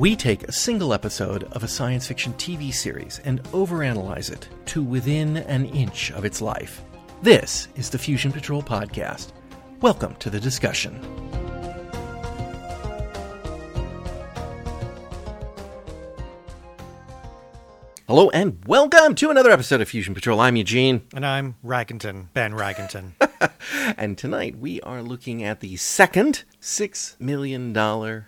[0.00, 4.82] We take a single episode of a science fiction TV series and overanalyze it to
[4.82, 6.82] within an inch of its life.
[7.20, 9.32] This is the Fusion Patrol Podcast.
[9.82, 11.02] Welcome to the discussion.
[18.08, 20.40] Hello and welcome to another episode of Fusion Patrol.
[20.40, 21.02] I'm Eugene.
[21.14, 23.12] And I'm Raggington, Ben Raggington.
[23.96, 27.72] And tonight we are looking at the second $6 million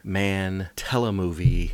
[0.03, 1.73] man telemovie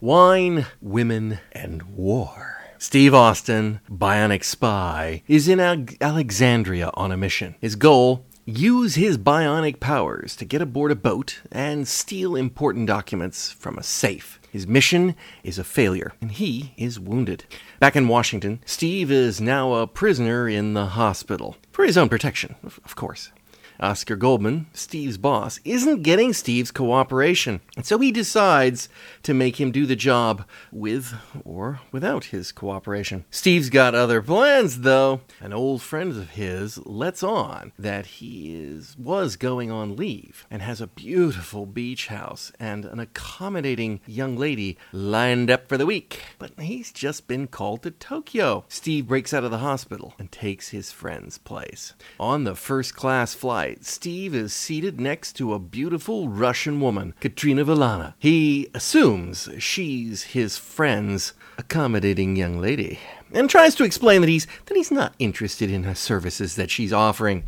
[0.00, 2.58] Wine, Women, and War.
[2.78, 7.56] Steve Austin, Bionic Spy, is in Al- Alexandria on a mission.
[7.60, 13.50] His goal use his bionic powers to get aboard a boat and steal important documents
[13.50, 14.38] from a safe.
[14.52, 17.46] His mission is a failure, and he is wounded.
[17.80, 21.56] Back in Washington, Steve is now a prisoner in the hospital.
[21.72, 23.32] For his own protection, of course.
[23.80, 28.88] Oscar Goldman, Steve's boss, isn't getting Steve's cooperation, and so he decides
[29.22, 33.24] to make him do the job with or without his cooperation.
[33.30, 35.20] Steve's got other plans, though.
[35.40, 40.62] An old friend of his lets on that he is was going on leave and
[40.62, 46.22] has a beautiful beach house and an accommodating young lady lined up for the week.
[46.38, 48.64] But he's just been called to Tokyo.
[48.68, 51.94] Steve breaks out of the hospital and takes his friend's place.
[52.18, 57.64] On the first class flight, Steve is seated next to a beautiful Russian woman, Katrina
[57.64, 58.14] Valana.
[58.18, 62.98] He assumes she's his friend's accommodating young lady
[63.32, 66.92] and tries to explain that he's that he's not interested in her services that she's
[66.92, 67.44] offering.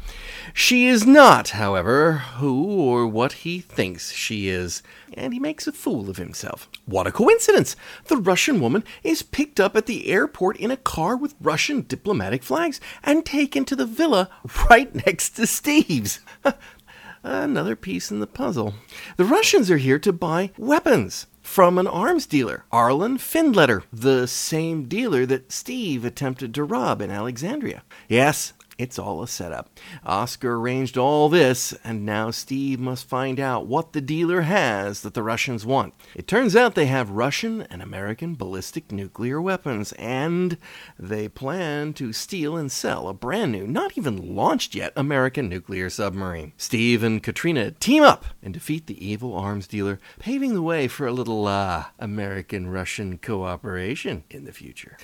[0.52, 4.82] She is not, however, who or what he thinks she is,
[5.14, 6.68] and he makes a fool of himself.
[6.86, 7.76] What a coincidence!
[8.06, 12.42] The Russian woman is picked up at the airport in a car with Russian diplomatic
[12.42, 14.30] flags and taken to the villa
[14.70, 16.20] right next to Steve's.
[17.22, 18.74] Another piece in the puzzle.
[19.16, 24.84] The Russians are here to buy weapons from an arms dealer, Arlen Findletter, the same
[24.84, 27.82] dealer that Steve attempted to rob in Alexandria.
[28.06, 29.69] Yes, it's all a setup.
[30.06, 35.15] Oscar arranged all this, and now Steve must find out what the dealer has that
[35.15, 35.94] the Russians want.
[36.15, 40.56] It turns out they have Russian and American ballistic nuclear weapons, and
[40.99, 45.91] they plan to steal and sell a brand new, not even launched yet, American nuclear
[45.91, 46.53] submarine.
[46.56, 51.06] Steve and Katrina team up and defeat the evil arms dealer, paving the way for
[51.06, 54.97] a little, uh, American Russian cooperation in the future.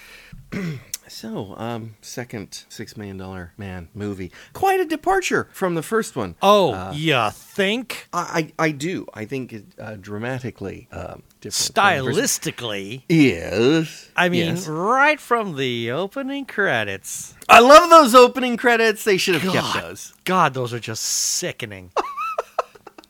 [1.09, 4.32] So, um, second Six Million Dollar Man movie.
[4.53, 6.34] Quite a departure from the first one.
[6.42, 8.09] Oh, you think?
[8.12, 9.06] I, I, I do.
[9.14, 11.75] I think it uh, dramatically um, different.
[11.75, 14.09] from the first- Stylistically, Yes.
[14.16, 14.66] I mean, Yes.
[14.66, 17.34] right from the opening credits.
[17.48, 19.04] I love those opening credits.
[19.04, 20.14] They should have kept those.
[20.25, 21.91] God, those are just sickening.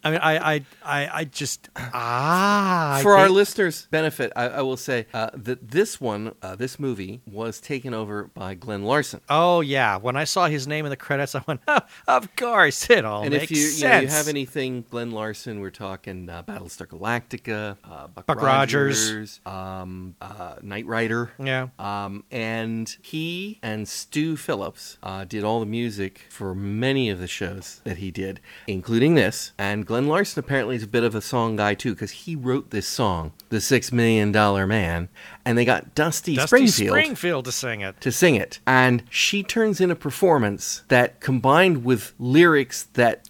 [0.04, 2.98] I mean, I, I, I, I just ah.
[3.02, 7.22] For our listeners' benefit, I, I will say uh, that this one, uh, this movie,
[7.26, 9.20] was taken over by Glenn Larson.
[9.30, 12.90] Oh yeah, when I saw his name in the credits, I went, oh, "Of course,
[12.90, 15.70] it all and makes if you, you, sense." know, you have anything Glenn Larson, we're
[15.70, 19.10] talking uh, Battlestar Galactica, uh, Buck, Buck Rogers.
[19.10, 21.30] Rogers, um, uh, Knight Rider.
[21.38, 27.18] yeah, Um, and he and Stu Phillips uh, did all the music for many of
[27.20, 29.52] the shows that he did, including this.
[29.58, 32.70] And Glenn Larson apparently is a bit of a song guy too, because he wrote
[32.70, 35.08] this song, "The Six Million Dollar Man,"
[35.44, 38.00] and they got Dusty, Dusty Springfield Springfield to sing it.
[38.00, 38.60] to sing it.
[38.66, 43.28] And she turns in a performance that, combined with lyrics that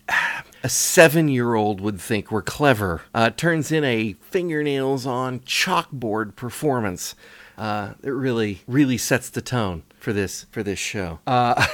[0.62, 6.34] a seven year old would think were clever, uh, turns in a fingernails on chalkboard
[6.36, 7.14] performance.
[7.56, 11.20] Uh, it really, really sets the tone for this for this show.
[11.26, 11.66] Uh,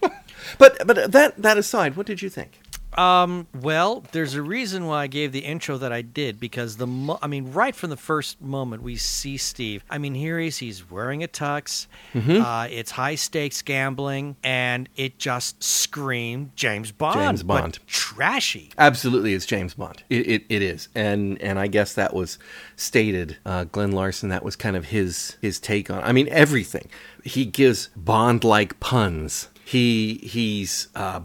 [0.58, 2.60] but but that that aside, what did you think?
[2.96, 6.86] Um, well, there's a reason why I gave the intro that I did because the
[6.86, 9.84] mo- I mean, right from the first moment we see Steve.
[9.90, 11.86] I mean, here he's he's wearing a tux.
[12.14, 12.42] Mm-hmm.
[12.42, 17.20] Uh, it's high stakes gambling, and it just screamed James Bond.
[17.20, 17.78] James but Bond.
[17.86, 18.70] trashy.
[18.78, 20.02] Absolutely, it's James Bond.
[20.08, 22.38] It, it, it is, and and I guess that was
[22.76, 23.36] stated.
[23.44, 24.30] Uh, Glenn Larson.
[24.30, 26.02] That was kind of his his take on.
[26.02, 26.88] I mean, everything.
[27.24, 29.48] He gives Bond like puns.
[29.64, 31.22] He he's a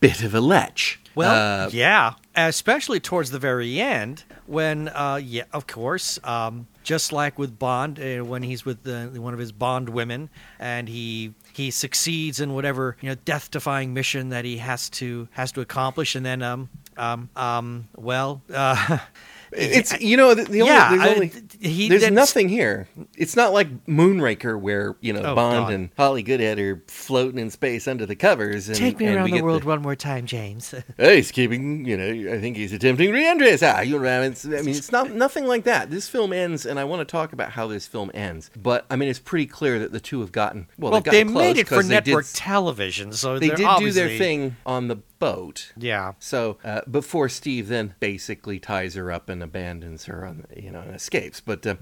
[0.00, 0.98] bit of a lech.
[1.14, 7.12] Well, Uh, yeah, especially towards the very end when, uh, yeah, of course, um, just
[7.12, 11.34] like with Bond, uh, when he's with the, one of his Bond women, and he
[11.52, 16.14] he succeeds in whatever you know death-defying mission that he has to has to accomplish,
[16.14, 18.98] and then um um um well uh,
[19.54, 22.88] It's you know the, the only, Yeah, there's, I- he- there's nothing here.
[23.16, 25.72] It's not like Moonraker where you know Oh, Bond God.
[25.72, 28.68] and Holly Goodhead are floating in space under the covers.
[28.68, 30.74] And, Take me around the world one more time, James.
[30.96, 33.56] Hey, he's keeping, you know, I think he's attempting re-entry.
[33.62, 35.90] Ah, you know, it's, I mean, it's not nothing like that.
[35.90, 38.50] This film ends, and I want to talk about how this film ends.
[38.56, 40.92] But I mean, it's pretty clear that the two have gotten well.
[40.92, 44.08] well, they gotten made it for they did- network television, so They did do their
[44.18, 45.72] thing on the boat.
[45.76, 46.14] Yeah.
[46.18, 50.80] So uh, before Steve then basically ties her up and abandons her on, you know,
[50.80, 51.40] and escapes.
[51.40, 51.76] But uh,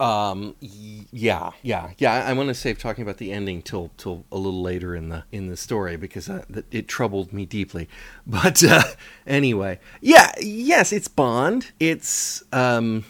[0.00, 2.24] um, yeah, yeah, yeah.
[2.24, 5.24] I want to save talking about the ending till till a little later in the
[5.30, 7.86] in the story because uh, it troubled me deeply.
[8.26, 8.82] But uh,
[9.26, 11.70] anyway, yeah, yes, it's Bond.
[11.78, 13.04] It's um,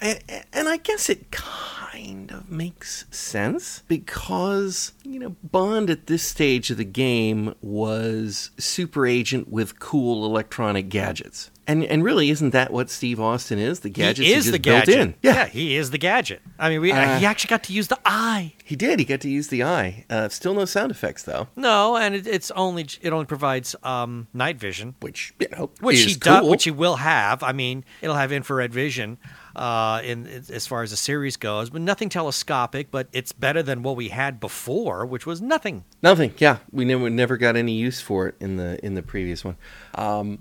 [0.00, 6.70] and I guess it kind of makes sense because you know Bond at this stage
[6.70, 11.50] of the game was super agent with cool electronic gadgets.
[11.68, 13.80] And and really isn't that what Steve Austin is?
[13.80, 14.94] The gadgets he is the built gadget.
[15.00, 15.14] in.
[15.22, 15.46] Yeah.
[15.46, 16.40] he is the gadget.
[16.58, 18.52] I mean, we, Uh, he actually got to use the eye.
[18.64, 18.98] He did.
[19.00, 20.04] He got to use the eye.
[20.08, 24.28] Uh, still no sound effects though, No, and it, it's only it only provides um,
[24.32, 26.32] night vision, which you know which he cool.
[26.42, 27.42] does, which he will have.
[27.42, 29.18] I mean, it'll have infrared vision
[29.56, 32.90] uh, in as far as the series goes, but nothing telescopic.
[32.92, 35.84] But it's better than what we had before, which was nothing.
[36.02, 36.32] Nothing.
[36.38, 39.56] Yeah, we never never got any use for it in the in the previous one.
[39.94, 40.38] Um,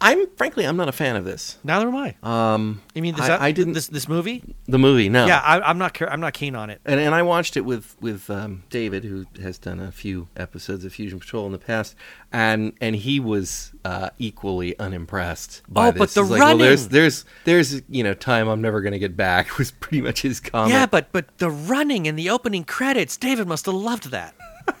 [0.00, 1.58] I'm frankly I'm not a fan of this.
[1.64, 2.14] Neither am I.
[2.22, 4.54] Um, You mean this, I, I didn't this this movie?
[4.66, 5.08] the movie.
[5.08, 5.26] No.
[5.26, 6.00] Yeah, I, I'm not.
[6.02, 6.80] I'm not keen on it.
[6.84, 10.84] And, and I watched it with with um, David, who has done a few episodes
[10.84, 11.96] of Fusion Patrol in the past,
[12.32, 15.98] and and he was uh, equally unimpressed by Oh, this.
[15.98, 16.92] but the He's like, well, there's running!
[16.92, 20.38] there's there's you know time I'm never going to get back was pretty much his
[20.40, 20.72] comment.
[20.72, 24.34] Yeah, but but the running and the opening credits, David must have loved that.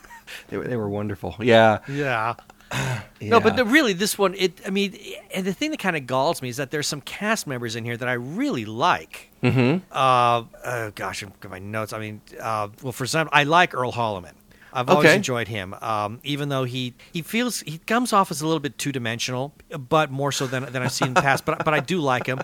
[0.48, 1.34] they were they were wonderful.
[1.40, 2.34] Yeah, Yeah.
[2.74, 3.02] Yeah.
[3.30, 4.60] No, but the, really, this one, it.
[4.66, 4.98] I mean,
[5.32, 7.84] and the thing that kind of galls me is that there's some cast members in
[7.84, 9.30] here that I really like.
[9.42, 9.84] Mm-hmm.
[9.90, 11.92] Uh, oh gosh, I've got my notes.
[11.92, 14.34] I mean, uh, well, for example, I like Earl Holliman.
[14.74, 15.16] I've always Okay.
[15.16, 18.76] enjoyed him, um, even though he, he feels he comes off as a little bit
[18.76, 21.44] two dimensional, but more so than, than I've seen in the past.
[21.44, 22.40] But but I do like him,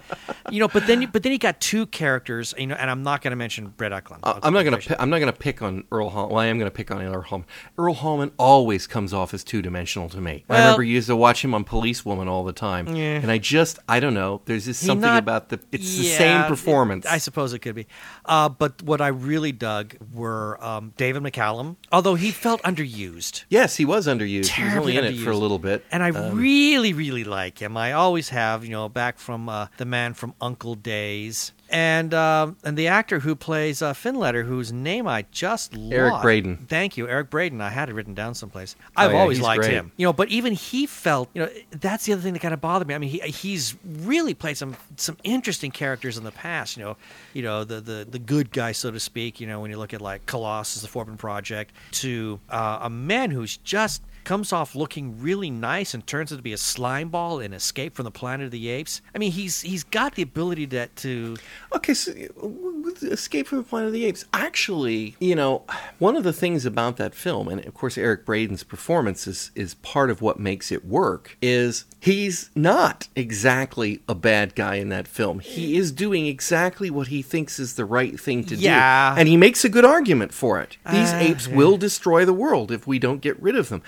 [0.50, 0.68] you know.
[0.68, 3.36] But then but then he got two characters, you know, and I'm not going to
[3.36, 4.20] mention Britt Ekland.
[4.22, 4.78] Uh, I'm not gonna.
[4.98, 6.08] I'm not gonna pick on Earl.
[6.10, 7.44] Hall- well, I am gonna pick on Earl Holliman.
[7.76, 10.44] Earl Holliman always comes off as two dimensional to me.
[10.48, 13.16] I remember you used to watch him on Police Woman all the time, Yeah.
[13.22, 14.40] and I just I don't know.
[14.44, 15.58] There's just something not- about the.
[15.72, 17.06] It's the same performance.
[17.06, 17.86] I suppose it could be.
[18.24, 23.44] Uh, but what I really dug were um, David McCallum, although he felt underused.
[23.48, 24.30] yes, he was underused.
[24.30, 27.24] he was Terribly only in it for a little bit, And I Um, really, really
[27.24, 27.76] like him.
[27.76, 30.76] I always have, you know, back from uh, the man from U.N.C.L.E.
[30.76, 31.52] Days.
[31.72, 36.22] And um, and the actor who plays uh, Finletter, whose name I just Eric lost.
[36.22, 36.66] Braeden.
[36.68, 37.60] Thank you, Eric Braeden.
[37.60, 38.74] I had it written down someplace.
[38.96, 39.72] I've Oh, yeah, always liked great.
[39.74, 39.92] him.
[39.96, 42.60] You know, but even he felt, you know, that's the other thing that kind of
[42.60, 42.94] bothered me.
[42.94, 46.76] I mean, he he's really played some some interesting characters in the past.
[46.76, 46.96] You know,
[47.34, 49.40] you know the the the good guy, so to speak.
[49.40, 53.30] You know, when you look at like Colossus, the Forbin Project, to uh, a man
[53.30, 57.40] who's just comes off looking really nice and turns out to be a slime ball
[57.40, 59.00] in Escape from the Planet of the Apes.
[59.14, 61.36] I mean, he's he's got the ability to to
[61.74, 65.62] Okay, so uh, Escape from the Planet of the Apes, actually, you know,
[65.98, 69.74] one of the things about that film, and of course Eric Braeden's performance is, is
[69.74, 75.06] part of what makes it work, is he's not exactly a bad guy in that
[75.08, 75.38] film.
[75.40, 79.14] He is doing exactly what he thinks is the right thing to Yeah.
[79.14, 79.20] do.
[79.20, 80.76] And he makes a good argument for it.
[80.90, 83.82] These Uh, apes will destroy the world if we don't get rid of them.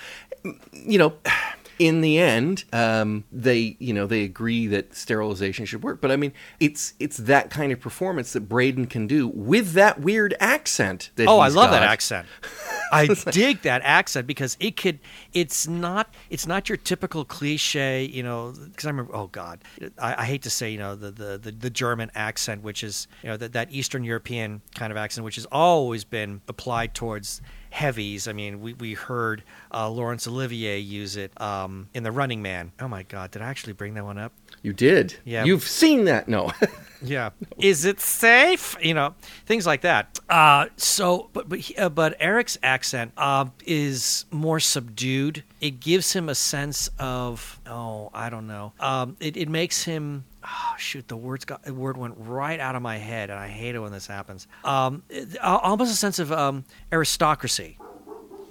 [0.71, 1.13] You know,
[1.79, 6.01] in the end, um, they you know they agree that sterilization should work.
[6.01, 9.99] But I mean, it's it's that kind of performance that Braeden can do with that
[9.99, 11.09] weird accent.
[11.15, 12.27] That Oh, I love that accent.
[12.91, 14.99] I dig that accent because it could.
[15.33, 16.13] It's not.
[16.29, 18.03] It's not your typical cliche.
[18.05, 19.15] You know, because I remember.
[19.15, 19.63] Oh God,
[19.97, 20.71] I, I hate to say.
[20.71, 24.03] You know, the, the the the German accent, which is you know that that Eastern
[24.03, 27.41] European kind of accent, which has always been applied towards
[27.73, 28.27] heavies.
[28.27, 32.71] I mean, we we heard uh, Laurence Olivier use it um, in The Running Man.
[32.79, 34.31] Oh my God, did I actually bring that one up?
[34.61, 35.15] You did.
[35.25, 35.43] Yeah.
[35.43, 36.27] You've seen that?
[36.27, 36.51] No.
[37.05, 37.31] Yeah.
[37.57, 38.77] Is it safe?
[38.81, 39.13] You know,
[39.45, 40.19] things like that.
[40.29, 45.43] Uh, so, but but he- uh, but Eric's accent uh, is more subdued.
[45.59, 48.71] It gives him a sense of oh, I don't know.
[48.79, 50.23] Um, it it makes him.
[50.45, 53.47] Oh, shoot, the words got the word went right out of my head, and I
[53.47, 54.47] hate it when this happens.
[54.63, 55.03] Um,
[55.41, 57.77] almost a sense of um, aristocracy.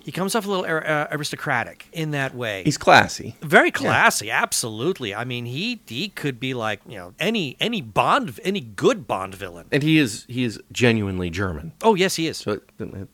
[0.04, 2.62] He comes off a little uh, aristocratic in that way.
[2.64, 3.36] He's classy.
[3.42, 5.14] very classy, absolutely.
[5.14, 9.34] I mean, he he could be like you know any any Bond any good Bond
[9.34, 9.66] villain.
[9.70, 11.72] And he is he is genuinely German.
[11.82, 12.38] Oh yes, he is.
[12.38, 12.60] So,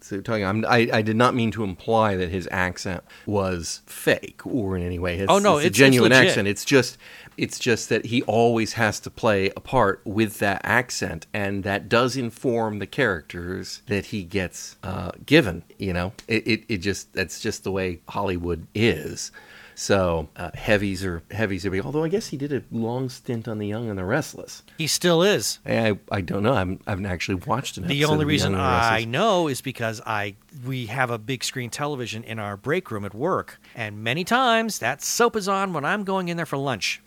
[0.01, 4.47] so talking, I'm, I I did not mean to imply that his accent was fake
[4.47, 5.19] or in any way.
[5.19, 6.49] It's, Oh, no, it's, it's- a genuine it's accent.
[6.49, 6.97] It's just
[7.37, 11.89] it's just that he always has to play a part with that accent, and that
[11.89, 15.63] does inform the characters that he gets uh, given.
[15.79, 19.33] You know, it, it it just that's just the way Hollywood is.
[19.75, 21.85] So uh, heavies are heavies are big.
[21.85, 24.65] Although I guess he did a long stint on The Young and the Restless.
[24.77, 25.61] He still is.
[25.65, 26.55] I I don't know.
[26.55, 30.01] I haven't, I haven't actually watched an The only reason the I know is because
[30.05, 30.35] I
[30.67, 34.79] we have a big screen television in our break room at work, and many times
[34.81, 37.01] that soap is on when I'm going in there for lunch,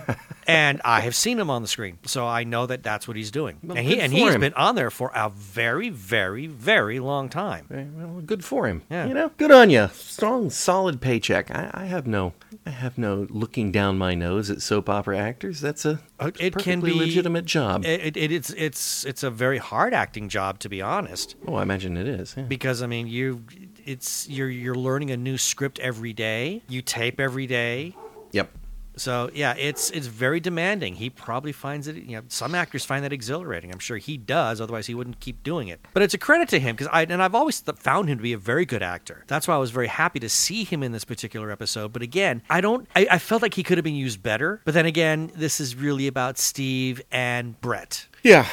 [0.46, 3.30] and I have seen him on the screen, so I know that that's what he's
[3.30, 4.40] doing, Well, and he and he's him.
[4.40, 7.66] been on there for a very, very, very long time.
[7.96, 8.82] Well, good for him.
[8.90, 9.06] Yeah.
[9.06, 9.88] You know, good on you.
[9.92, 11.50] Strong, solid paycheck.
[11.50, 12.32] I, I have no,
[12.66, 15.60] I have no looking down my nose at soap opera actors.
[15.60, 17.84] That's a, Uh, it can perfectly be- legitimate job.
[17.86, 21.36] It, it, it's it's it's a very hard acting job to be honest.
[21.46, 22.34] oh, I imagine it is.
[22.36, 22.42] Yeah.
[22.44, 23.44] because I mean you
[23.84, 26.62] it's you're you're learning a new script every day.
[26.68, 27.94] You tape every day.
[28.32, 28.50] Yep.
[28.96, 30.94] So yeah, it's it's very demanding.
[30.96, 31.96] He probably finds it.
[31.96, 33.70] You know, some actors find that exhilarating.
[33.70, 34.60] I'm sure he does.
[34.60, 35.80] Otherwise, he wouldn't keep doing it.
[35.92, 38.22] But it's a credit to him because I and I've always th- found him to
[38.22, 39.24] be a very good actor.
[39.26, 41.92] That's why I was very happy to see him in this particular episode.
[41.92, 42.88] But again, I don't.
[42.96, 44.60] I, I felt like he could have been used better.
[44.64, 48.06] But then again, this is really about Steve and Britt.
[48.22, 48.46] Yeah.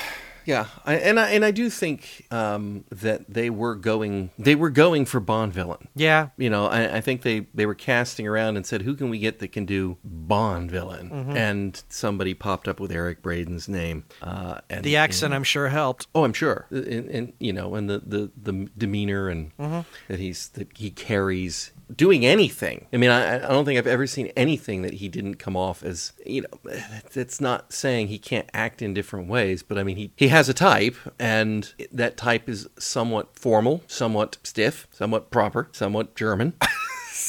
[0.45, 4.69] Yeah, I, and I and I do think um, that they were going they were
[4.69, 5.88] going for Bond villain.
[5.95, 9.09] Yeah, You know, I, I think they, they were casting around and said, "Who can
[9.09, 11.38] we get that can do Bond villain?" Mm-hmm.
[11.38, 14.03] And somebody popped up with Eric Braeden's name.
[14.21, 16.07] Uh, and the accent I'm sure helped.
[16.15, 19.81] Oh, I'm sure, and, and you know, and the the, the demeanor and Mm-hmm.
[20.07, 22.88] that he's that he carries doing anything.
[22.93, 25.83] I mean, I, I don't think I've ever seen anything that he didn't come off
[25.83, 26.13] as.
[26.25, 26.71] You know,
[27.13, 30.50] that's not saying he can't act in different ways, but I mean, he he has
[30.50, 36.53] a type, and that type is somewhat formal, somewhat stiff, somewhat proper, somewhat German.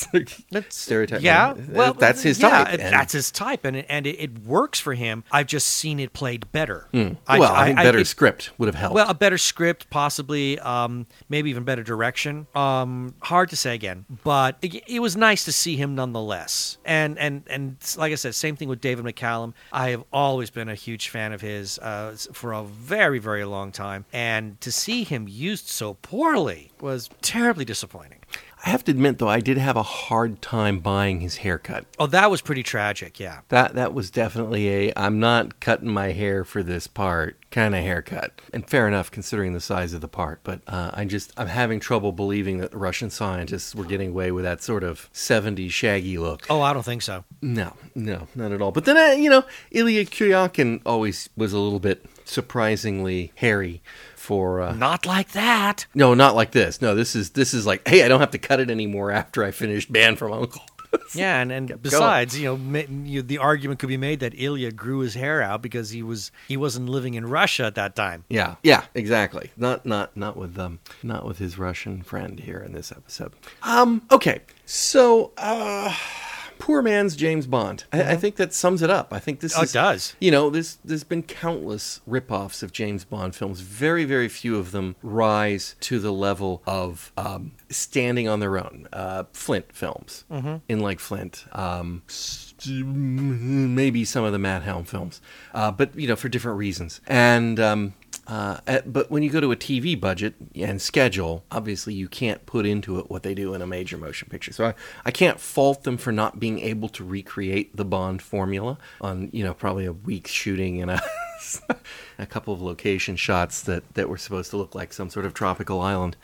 [0.50, 1.22] That's Stereotype.
[1.22, 2.68] Yeah, well, that's his yeah, type.
[2.72, 5.24] and- That's his type, and it, and it, it works for him.
[5.32, 6.88] I've just seen it played better.
[6.92, 7.12] I, Hmm.
[7.40, 8.94] well, I, think better it- script would have helped.
[8.94, 12.46] well, a better script, possibly, um, maybe even better direction.
[12.54, 16.78] Um, hard to say again, but it, it was nice to see him nonetheless.
[16.84, 19.54] And and and like I said, same thing with David McCallum.
[19.72, 23.72] I have always been a huge fan of his uh, for a very very long
[23.72, 28.18] time, and to see him used so poorly was terribly disappointing.
[28.64, 31.84] I have to admit, though, I did have a hard time buying his haircut.
[31.98, 33.20] Oh, that was pretty tragic.
[33.20, 33.40] Yeah.
[33.50, 37.82] That that was definitely a I'm not cutting my hair for this part kind of
[37.82, 38.40] haircut.
[38.54, 41.78] And fair enough considering the size of the part, but uh, I just I'm having
[41.78, 46.46] trouble believing that Russian scientists were getting away with that sort of 70s shaggy look.
[46.48, 47.24] Oh, I don't think so.
[47.42, 48.72] No, no, not at all.
[48.72, 53.82] But then uh, you know, Ilya Kuryakin always was a little bit surprisingly hairy
[54.24, 55.86] for uh, Not like that.
[55.94, 56.80] no, not like this.
[56.82, 59.44] No, this is this is like, hey, I don't have to cut it anymore after
[59.44, 60.62] I finished Band from Uncle.
[61.12, 64.70] Yeah, and, and besides, you know, ma- you, the argument could be made that Ilya
[64.70, 68.22] grew his hair out because he was he wasn't living in Russia at that time.
[68.28, 69.50] Yeah, yeah, exactly.
[69.56, 73.32] Not not not with um not with his Russian friend here in this episode.
[73.64, 75.92] Um, okay, so uh,
[76.64, 77.84] poor man's James Bond.
[77.92, 79.12] I, I think that sums it up.
[79.12, 80.16] I think this Oh, it is does.
[80.18, 83.60] You know, there's there's been countless rip-offs of James Bond films.
[83.60, 88.88] Very very few of them rise to the level of um, standing on their own.
[88.94, 90.24] Uh, Flint films,
[90.66, 91.44] in like Flint.
[91.52, 92.02] Um,
[92.66, 95.20] maybe some of the Matt Helm films,
[95.52, 97.02] uh, but you know for different reasons.
[97.06, 97.92] And um,
[98.26, 102.44] uh, uh, but when you go to a TV budget and schedule, obviously you can't
[102.46, 104.52] put into it what they do in a major motion picture.
[104.52, 108.78] So I, I can't fault them for not being able to recreate the Bond formula
[109.00, 111.02] on you know probably a week's shooting and a
[112.18, 115.34] a couple of location shots that that were supposed to look like some sort of
[115.34, 116.16] tropical island.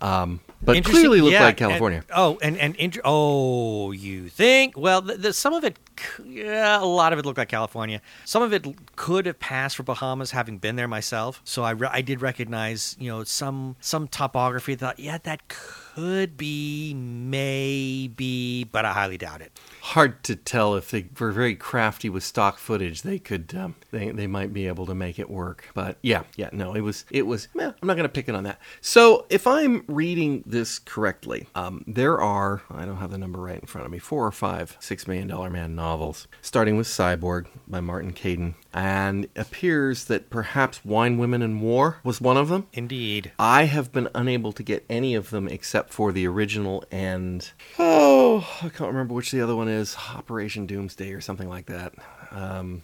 [0.00, 1.98] Um, but clearly look yeah, like California.
[1.98, 4.76] and- oh, and and inter- oh, you think?
[4.76, 5.78] Well, the, the, some of it,
[6.24, 8.00] yeah, a lot of it looked like California.
[8.24, 11.40] Some of it could have passed for Bahamas, having been there myself.
[11.44, 14.74] So I re- I did recognize, you know, some some topography.
[14.74, 15.87] Thought, yeah, that could
[16.36, 19.58] be maybe, but I highly doubt it.
[19.80, 23.02] hard to tell if they were very crafty with stock footage.
[23.02, 25.70] They could, um, they they might be able to make it work.
[25.74, 27.48] But yeah, yeah, no, it was it was.
[27.58, 28.60] eh, I'm not going to pick it on that.
[28.80, 33.58] So if I'm reading this correctly, um, there are, I don't have the number right
[33.58, 37.46] in front of me, four or five Six Million Dollar Man novels, starting with Cyborg
[37.66, 38.54] by Martin Caidin.
[38.72, 42.66] And it appears that perhaps Wine, Women, and War was one of them.
[42.72, 43.32] Indeed.
[43.38, 48.46] I have been unable to get any of them except for the original and oh,
[48.62, 49.96] I can't remember which the other one is.
[50.14, 51.94] Operation Doomsday or something like that.
[52.30, 52.82] Um,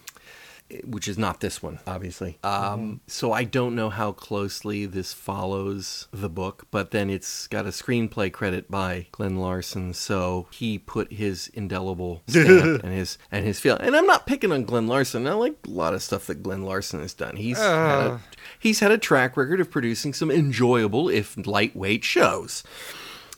[0.83, 2.39] which is not this one, obviously.
[2.43, 7.65] Um, So I don't know how closely this follows the book, but then it's got
[7.65, 13.45] a screenplay credit by Glenn Larson, so he put his indelible stamp and his and
[13.45, 13.75] his feel.
[13.77, 15.27] And I'm not picking on Glenn Larson.
[15.27, 17.35] I like a lot of stuff that Glenn Larson has done.
[17.35, 18.21] He's had a,
[18.59, 22.63] he's had a track record of producing some enjoyable, if lightweight, shows.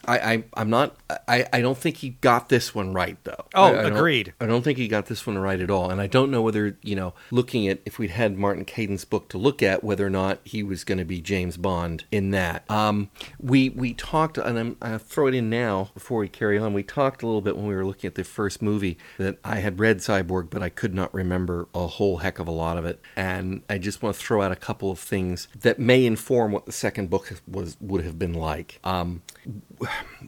[0.08, 0.96] I, I I'm not
[1.28, 3.46] I, I don't think he got this one right though.
[3.54, 4.34] Oh, I- I don't- agreed.
[4.40, 6.78] I don't think he got this one right at all, and I don't know whether
[6.82, 10.10] you know, looking at if we'd had Martin Caidin's book to look at, whether or
[10.10, 12.70] not he was going to be James Bond in that.
[12.70, 13.10] Um,
[13.40, 16.74] we we talked, and I'm, I'll throw it in now before we carry on.
[16.74, 19.58] We talked a little bit when we were looking at the first movie that I
[19.58, 22.86] had read Cyborg, but I could not remember a whole heck of a lot of
[22.86, 26.52] it, and I just want to throw out a couple of things that may inform
[26.52, 28.80] what the second book was would have been like.
[28.84, 29.22] Um,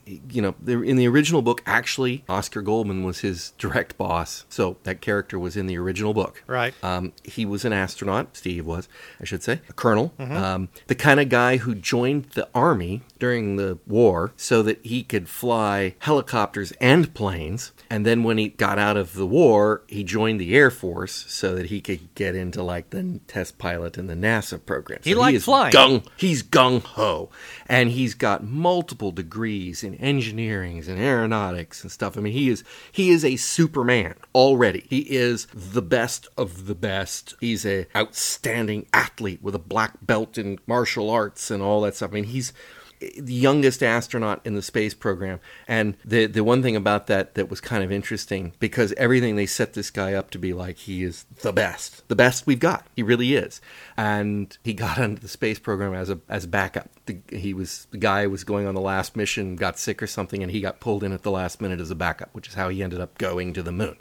[0.05, 4.45] you know, in the original book, actually, Oscar Goldman was his direct boss.
[4.49, 6.43] So that character was in the original book.
[6.47, 6.73] Right.
[6.83, 8.37] Um, he was an astronaut.
[8.37, 8.87] Steve was,
[9.19, 10.13] I should say, a colonel.
[10.19, 15.03] Um, the kind of guy who joined the army during the war so that he
[15.03, 17.71] could fly helicopters and planes.
[17.89, 21.55] And then when he got out of the war, he joined the Air Force so
[21.55, 24.99] that he could get into like the test pilot and the NASA program.
[25.03, 25.73] He So liked is flying.
[25.73, 27.29] gung he's gung ho
[27.69, 32.17] and he's got multiple degrees in engineering and aeronautics and stuff.
[32.17, 34.85] I mean he is he is a superman already.
[34.89, 37.35] He is the best of the best.
[37.39, 42.11] He's a outstanding athlete with a black belt in martial arts and all that stuff.
[42.11, 42.51] I mean he's
[42.99, 45.39] the youngest astronaut in the space program.
[45.67, 49.45] And the the one thing about that that was kind of interesting because everything they
[49.45, 52.85] set this guy up to be like he is the best, the best we've got.
[52.95, 53.61] He really is.
[53.97, 56.89] And he got onto the space program as a as backup.
[57.05, 60.43] The, he was the guy was going on the last mission, got sick or something,
[60.43, 62.69] and he got pulled in at the last minute as a backup, which is how
[62.69, 63.97] he ended up going to the moon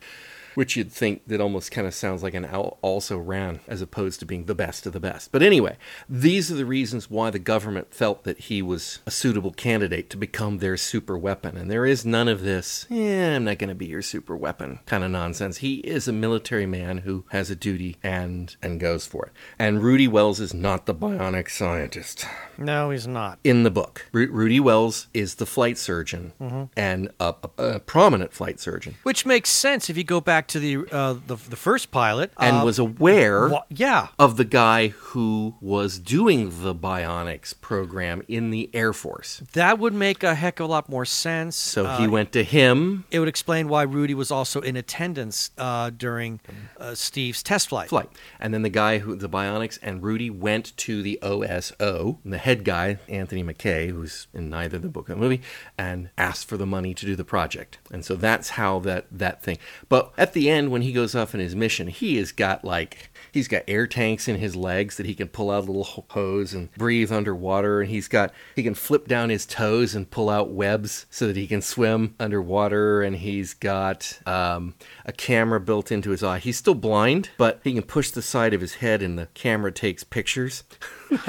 [0.58, 4.18] which you'd think that almost kind of sounds like an al- also ran as opposed
[4.18, 5.30] to being the best of the best.
[5.30, 5.76] But anyway,
[6.08, 10.16] these are the reasons why the government felt that he was a suitable candidate to
[10.16, 11.56] become their super weapon.
[11.56, 14.80] And there is none of this, yeah, I'm not going to be your super weapon
[14.84, 15.58] kind of nonsense.
[15.58, 19.32] He is a military man who has a duty and and goes for it.
[19.60, 22.26] And Rudy Wells is not the bionic scientist
[22.58, 23.38] No, he's not.
[23.44, 24.08] in the book.
[24.10, 26.64] Ru- Rudy Wells is the flight surgeon mm-hmm.
[26.76, 28.96] and a, a, a prominent flight surgeon.
[29.04, 32.58] Which makes sense if you go back to the uh, the, the first pilot and
[32.58, 34.08] uh, was aware wha- yeah.
[34.18, 39.42] of the guy who was doing the bionics program in the Air Force.
[39.52, 41.56] That would make a heck of a lot more sense.
[41.56, 45.50] So Uh, he went to him It would explain why Rudy was also in attendance
[45.58, 46.40] uh, during
[46.78, 47.88] uh, Steve's test flight.
[47.88, 48.08] flight.
[48.40, 52.38] And then the guy who the bionics and Rudy went to the OSO, and the
[52.38, 55.42] head guy, Anthony McKay, who's in neither the book or the movie,
[55.76, 57.78] and asked for the money to do the project.
[57.90, 59.58] And so that's how that that thing.
[59.88, 63.10] But at the end when he goes off in his mission, he has got like
[63.32, 66.54] he's got air tanks in his legs that he can pull out a little hose
[66.54, 70.50] and breathe underwater and he's got he can flip down his toes and pull out
[70.50, 76.10] webs so that he can swim underwater and he's got um, a camera built into
[76.10, 76.38] his eye.
[76.38, 79.72] He's still blind but he can push the side of his head and the camera
[79.72, 80.64] takes pictures.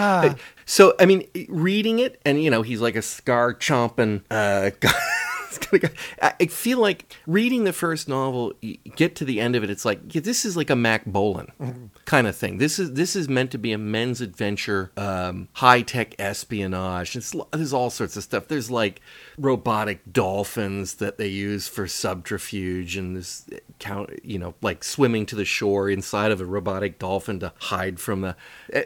[0.66, 4.72] So i mean reading it and you know he's like a scar chomping uh
[6.22, 9.70] I I feel like reading the first novel, you get to the end of it,
[9.70, 11.86] it's like yeah, this is like a Mack Bolan mm-hmm.
[12.06, 12.58] kind of thing.
[12.58, 17.16] This is this is meant to be a men's adventure, um, high tech espionage.
[17.16, 18.48] It's, there's all sorts of stuff.
[18.48, 19.02] There's like
[19.38, 25.26] robotic dolphins that they use for subterfuge, and this eh, count, you know, like swimming
[25.28, 28.36] to the shore inside of a robotic dolphin to hide from the.
[28.72, 28.84] Eh,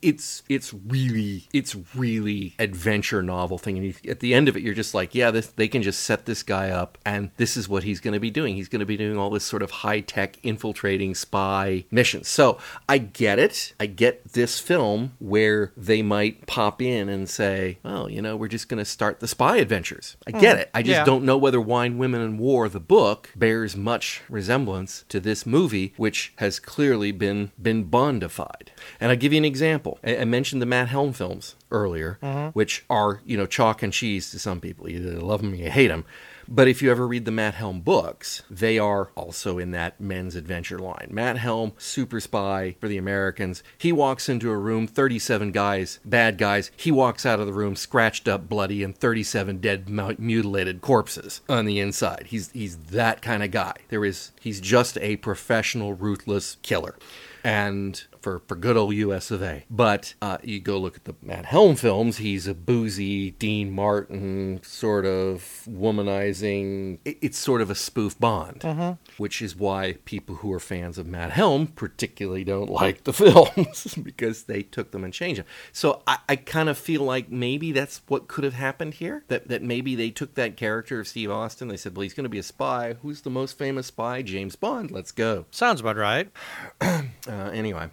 [0.00, 4.62] it's it's really it's really adventure novel thing, and you, at the end of it,
[4.62, 7.68] you're just like, yeah, this they can just set this guy up, and this is
[7.68, 8.54] what he's going to be doing.
[8.54, 12.28] He's going to be doing all this sort of high tech infiltrating spy missions.
[12.28, 13.74] So I get it.
[13.80, 18.48] I get this film where they might pop in and say, oh, you know, we're
[18.48, 20.16] just going to start the spy adventures.
[20.26, 20.40] I hmm.
[20.40, 20.70] get it.
[20.74, 21.04] I just yeah.
[21.04, 25.94] don't know whether Wine, Women, and War, the book, bears much resemblance to this movie,
[25.96, 28.68] which has clearly been been Bondified.
[29.00, 29.98] And I'll give you an example.
[30.04, 32.48] I, I mentioned the Matt Helm films earlier, mm-hmm.
[32.48, 34.88] which are you know chalk and cheese to some people.
[34.88, 36.04] You either love them or you hate them.
[36.48, 40.34] But if you ever read the Matt Helm books, they are also in that men's
[40.34, 41.08] adventure line.
[41.10, 43.62] Matt Helm, super spy for the Americans.
[43.78, 46.70] He walks into a room, 37 guys, bad guys.
[46.76, 51.64] He walks out of the room scratched up, bloody, and 37 dead, mutilated corpses on
[51.64, 52.26] the inside.
[52.28, 53.74] He's he's that kind of guy.
[53.88, 56.96] There is he's just a professional, ruthless killer.
[57.42, 59.64] And for, for good old US of A.
[59.70, 64.60] But uh, you go look at the Matt Helm films, he's a boozy Dean Martin
[64.64, 66.98] sort of womanizing.
[67.04, 68.62] it- It's sort of a spoof Bond,
[69.18, 73.94] which is why people who are fans of Matt Helm particularly don't like the films
[74.02, 75.46] because they took them and changed them.
[75.72, 79.24] So I, I kind of feel like maybe that's what could have happened here.
[79.28, 81.68] That that maybe they took that character of Steve Austin.
[81.68, 82.94] They said, well, he's going to be a spy.
[83.02, 84.22] Who's the most famous spy?
[84.22, 84.90] James Bond.
[84.90, 85.44] Let's go.
[85.50, 86.30] Sounds about right.
[87.26, 87.88] Uh, anyway.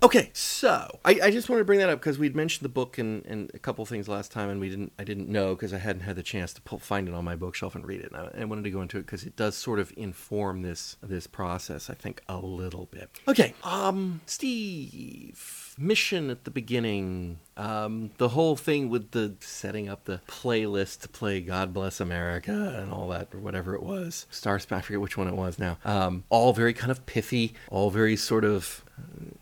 [0.00, 2.98] Okay, so I, I just wanted to bring that up because we'd mentioned the book
[2.98, 5.78] and, and a couple things last time, and we didn't I didn't know because I
[5.78, 8.12] hadn't had the chance to pull, find it on my bookshelf and read it.
[8.12, 10.96] And I, I wanted to go into it because it does sort of inform this
[11.02, 13.10] this process, I think, a little bit.
[13.26, 20.04] Okay, um, Steve, mission at the beginning, um, the whole thing with the setting up
[20.04, 24.58] the playlist to play "God Bless America" and all that, or whatever it was, Star
[24.58, 25.78] Spangled, I forget which one it was now.
[25.84, 28.84] Um, all very kind of pithy, all very sort of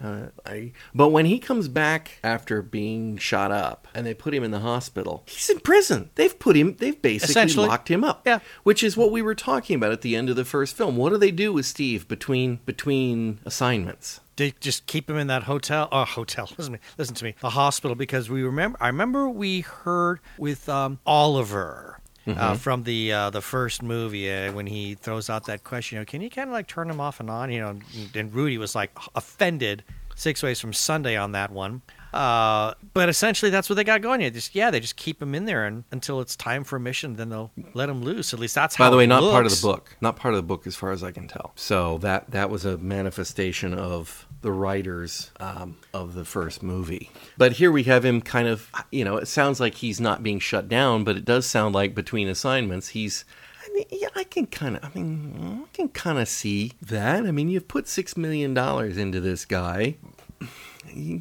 [0.03, 4.45] uh, I, but when he comes back after being shot up and they put him
[4.45, 6.11] in the hospital, he's in prison.
[6.15, 8.23] They've put him, they've basically locked him up.
[8.27, 8.41] Yeah.
[8.63, 10.97] Which is what we were talking about at the end of the first film.
[10.97, 14.21] What do they do with Steve between between assignments?
[14.37, 15.89] They just keep him in that hotel.
[15.91, 16.45] Oh, hotel.
[16.59, 16.79] Listen to me.
[16.99, 17.35] Listen to me.
[17.41, 18.79] The hospital because we remember.
[18.81, 22.01] I remember we heard with um, Oliver.
[22.29, 26.01] Uh, from the uh, the first movie, uh, when he throws out that question, you
[26.01, 27.53] know, can you kind of like turn him off and on?
[27.53, 27.79] You know,
[28.17, 29.85] and Rudy was like offended
[30.17, 31.83] six ways from Sunday on that one.
[32.13, 34.21] Uh, but essentially, that's what they got going.
[34.21, 36.81] You just yeah, they just keep him in there and, until it's time for a
[36.81, 37.17] mission.
[37.17, 38.33] Then they'll let him loose.
[38.33, 38.87] At least that's how.
[38.87, 39.97] By the way, not part of the book.
[40.01, 41.53] Not part of the book, as far as I can tell.
[41.57, 47.11] So that that was a manifestation of the writers um, of the first movie.
[47.37, 48.71] But here we have him kind of.
[48.91, 51.95] You know, it sounds like he's not being shut down, but it does sound like
[51.95, 53.25] between assignments he's.
[53.65, 54.85] I mean, yeah, I can kind of.
[54.85, 57.27] I mean, I can kind of see that.
[57.27, 59.97] I mean, you've put six million dollars into this guy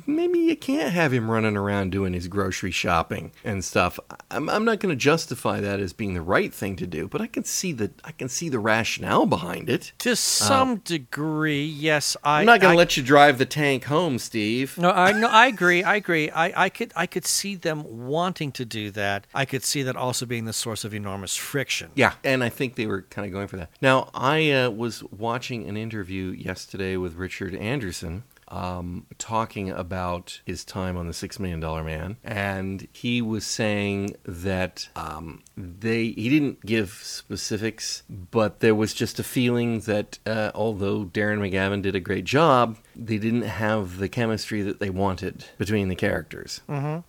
[0.06, 4.00] maybe you can't have him running around doing his grocery shopping and stuff.
[4.32, 7.22] I'm, I'm not going to justify that as being the right thing to do, but
[7.22, 9.92] I can see the I can see the rationale behind it.
[10.00, 12.16] To some degree, yes.
[12.24, 14.78] I, Uh, I'm not going to let you drive the tank home, Steve.
[14.78, 15.84] No, I no, I agree.
[15.84, 16.30] I agree.
[16.30, 19.28] I, I could I could see them wanting to do that.
[19.34, 21.92] I could see that also being the source of enormous friction.
[21.96, 23.70] Yeah, and I think they were kind of going for that.
[23.82, 28.24] Now, I uh, was watching an interview yesterday with Richard Anderson.
[28.48, 34.16] Um, talking about his time on the Six Million Dollar Man, and he was saying
[34.24, 40.52] that um, they he didn't give specifics, but there was just a feeling that uh,
[40.54, 45.46] although Darren McGavin did a great job, they didn't have the chemistry that they wanted
[45.58, 46.62] between the characters.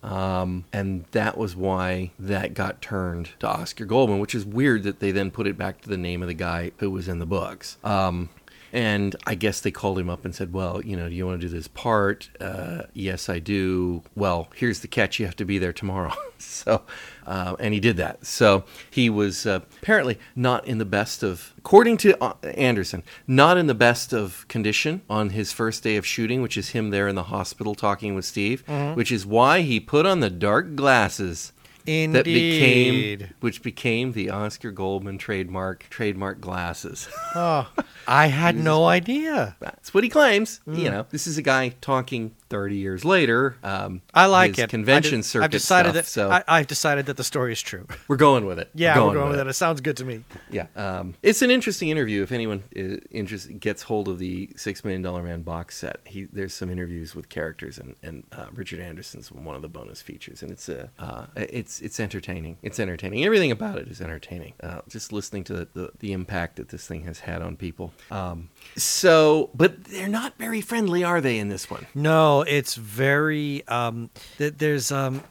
[0.03, 4.99] Um, and that was why that got turned to Oscar Goldman, which is weird that
[4.99, 7.25] they then put it back to the name of the guy who was in the
[7.25, 7.77] books.
[7.83, 8.29] Um,
[8.73, 11.41] and I guess they called him up and said, Well, you know, do you want
[11.41, 12.29] to do this part?
[12.39, 14.03] Uh, yes, I do.
[14.15, 16.13] Well, here's the catch you have to be there tomorrow.
[16.37, 16.83] so,
[17.25, 18.25] uh, and he did that.
[18.25, 23.57] So he was uh, apparently not in the best of, according to uh, Anderson, not
[23.57, 27.07] in the best of condition on his first day of shooting, which is him there
[27.07, 28.63] in the hospital talking with Steve,
[28.95, 31.53] which is why he put on the dark glasses
[31.87, 32.15] Indeed.
[32.15, 37.07] that became which became the Oscar Goldman trademark trademark glasses.
[37.33, 37.71] Oh,
[38.07, 39.55] I had no idea.
[39.59, 40.59] That's what he claims.
[40.67, 40.79] Mm.
[40.79, 43.57] You know, this is a guy talking 30 years later.
[43.63, 44.69] Um, I like it.
[44.69, 45.95] Convention I circuit I've decided stuff.
[45.95, 46.05] that.
[46.07, 47.87] so I, I've decided that the story is true.
[48.07, 48.69] we're going with it.
[48.73, 49.47] Yeah, we're going with it.
[49.47, 50.23] It sounds good to me.
[50.49, 52.23] Yeah, um, it's an interesting interview.
[52.23, 56.25] If anyone is interest, gets hold of the Six Million Dollar Man box set, he,
[56.25, 60.41] there's some interviews with characters, and, and uh, Richard Anderson's one of the bonus features,
[60.41, 62.57] and it's uh, uh, it's it's entertaining.
[62.61, 63.23] It's entertaining.
[63.25, 64.53] Everything about it is entertaining.
[64.61, 67.93] Uh, just listening to the, the, the impact that this thing has had on people.
[68.11, 71.37] Um, so, but they're not very friendly, are they?
[71.39, 73.65] In this one, No, it's very.
[73.67, 75.23] Um, th- there's um,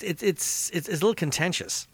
[0.00, 1.86] it, it's it's it's a little contentious.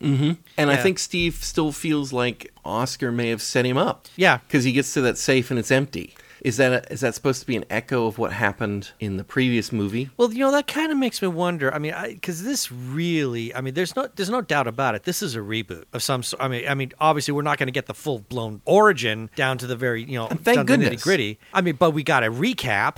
[0.00, 4.06] and I think Steve still feels like Oscar may have set him up.
[4.16, 4.38] Yeah.
[4.38, 6.14] because he gets to that safe and it's empty.
[6.42, 9.24] Is that a, is that supposed to be an echo of what happened in the
[9.24, 10.08] previous movie?
[10.16, 11.74] Well, you know that kind of makes me wonder.
[11.74, 15.02] I mean, I because this really, I mean, there's no, there's no doubt about it.
[15.02, 16.22] This is a reboot of some.
[16.22, 16.42] sort.
[16.42, 19.58] I mean, I mean, obviously, we're not going to get the full blown origin down
[19.58, 21.02] to the very, you know, And thank down to the goodness.
[21.02, 21.38] nitty gritty.
[21.52, 22.96] I mean, but we got a recap.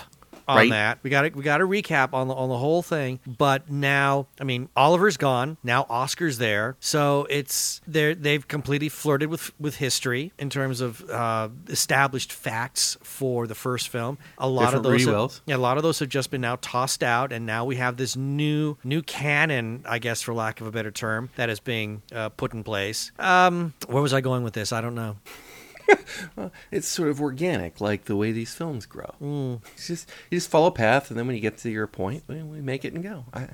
[0.49, 0.71] On right?
[0.71, 0.99] that.
[1.03, 3.21] We got to we got to recap on the on the whole thing.
[3.27, 5.57] But now, I mean, Oliver's gone.
[5.63, 11.09] Now Oscar's there, so it's they they've completely flirted with with history in terms of
[11.11, 14.19] uh, established facts for the first film.
[14.39, 17.03] A lot of those, have- yeah, a lot of those have just been now tossed
[17.03, 20.71] out, and now we have this new new canon, I guess, for lack of a
[20.71, 23.13] better term, that is being uh, put in place.
[23.19, 24.73] Um, where was I going with this?
[24.73, 25.17] I don't know.
[26.71, 29.15] It's sort of organic, like the way these films grow.
[29.21, 29.61] Mm.
[29.75, 32.25] It's just you just follow a path, and then when you get to your point,
[32.27, 33.25] we, we make it and go.
[33.33, 33.49] I,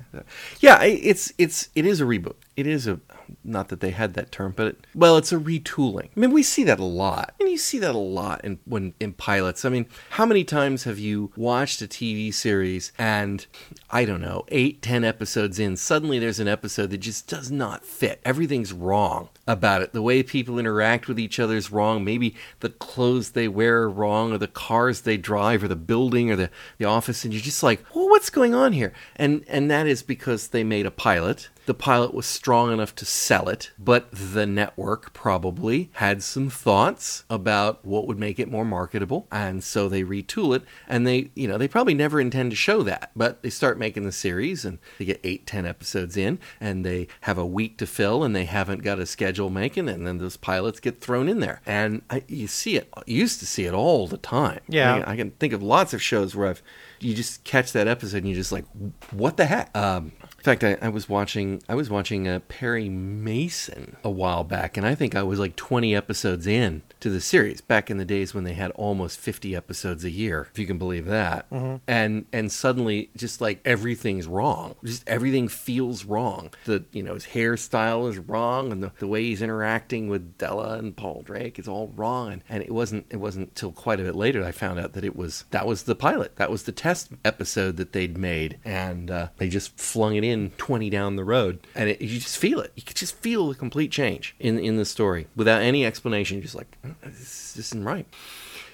[0.59, 2.35] yeah, it's it's it is a reboot.
[2.55, 2.99] It is a
[3.43, 6.09] not that they had that term, but it, well, it's a retooling.
[6.15, 8.93] I mean, we see that a lot, and you see that a lot in when
[8.99, 9.65] in pilots.
[9.65, 13.45] I mean, how many times have you watched a TV series and
[13.91, 17.83] I don't know, eight, ten episodes in, suddenly there's an episode that just does not
[17.83, 18.21] fit.
[18.23, 19.93] Everything's wrong about it.
[19.93, 22.03] The way people interact with each other is wrong.
[22.03, 26.29] Maybe the clothes they wear are wrong, or the cars they drive, or the building,
[26.29, 28.93] or the, the office, and you're just like, well, what's going on here?
[29.15, 31.49] And and that is because they made a pilot.
[31.65, 37.25] The pilot was strong enough to sell it, but the network probably had some thoughts
[37.29, 40.63] about what would make it more marketable, and so they retool it.
[40.87, 44.03] And they, you know, they probably never intend to show that, but they start making
[44.03, 47.87] the series, and they get eight, ten episodes in, and they have a week to
[47.87, 51.39] fill, and they haven't got a schedule making, and then those pilots get thrown in
[51.39, 52.89] there, and I, you see it.
[53.07, 54.59] You used to see it all the time.
[54.67, 55.03] Yeah.
[55.07, 56.61] I, I can think of lots of shows where I've
[57.01, 58.65] you just catch that episode and you're just like,
[59.11, 59.75] what the heck?
[59.75, 64.45] Um, in fact, I, I was watching I was watching uh, Perry Mason a while
[64.45, 67.97] back, and I think I was like 20 episodes in to the series back in
[67.97, 71.45] the days when they had almost 50 episodes a year, if you can believe that.
[71.87, 76.51] And and suddenly, just like everything's wrong, just everything feels wrong.
[76.63, 80.77] The you know his hairstyle is wrong, and the, the way he's interacting with Della
[80.77, 82.31] and Paul Drake is all wrong.
[82.31, 85.03] And, and it wasn't it wasn't till quite a bit later I found out that
[85.03, 89.11] it was that was the pilot, that was the test episode that they'd made, and
[89.11, 92.59] uh, they just flung it in 20 down the road, and it, you just feel
[92.59, 92.71] it.
[92.75, 96.37] You could just feel the complete change in in the story without any explanation.
[96.37, 98.05] You're just like, "Uh, this isn't right.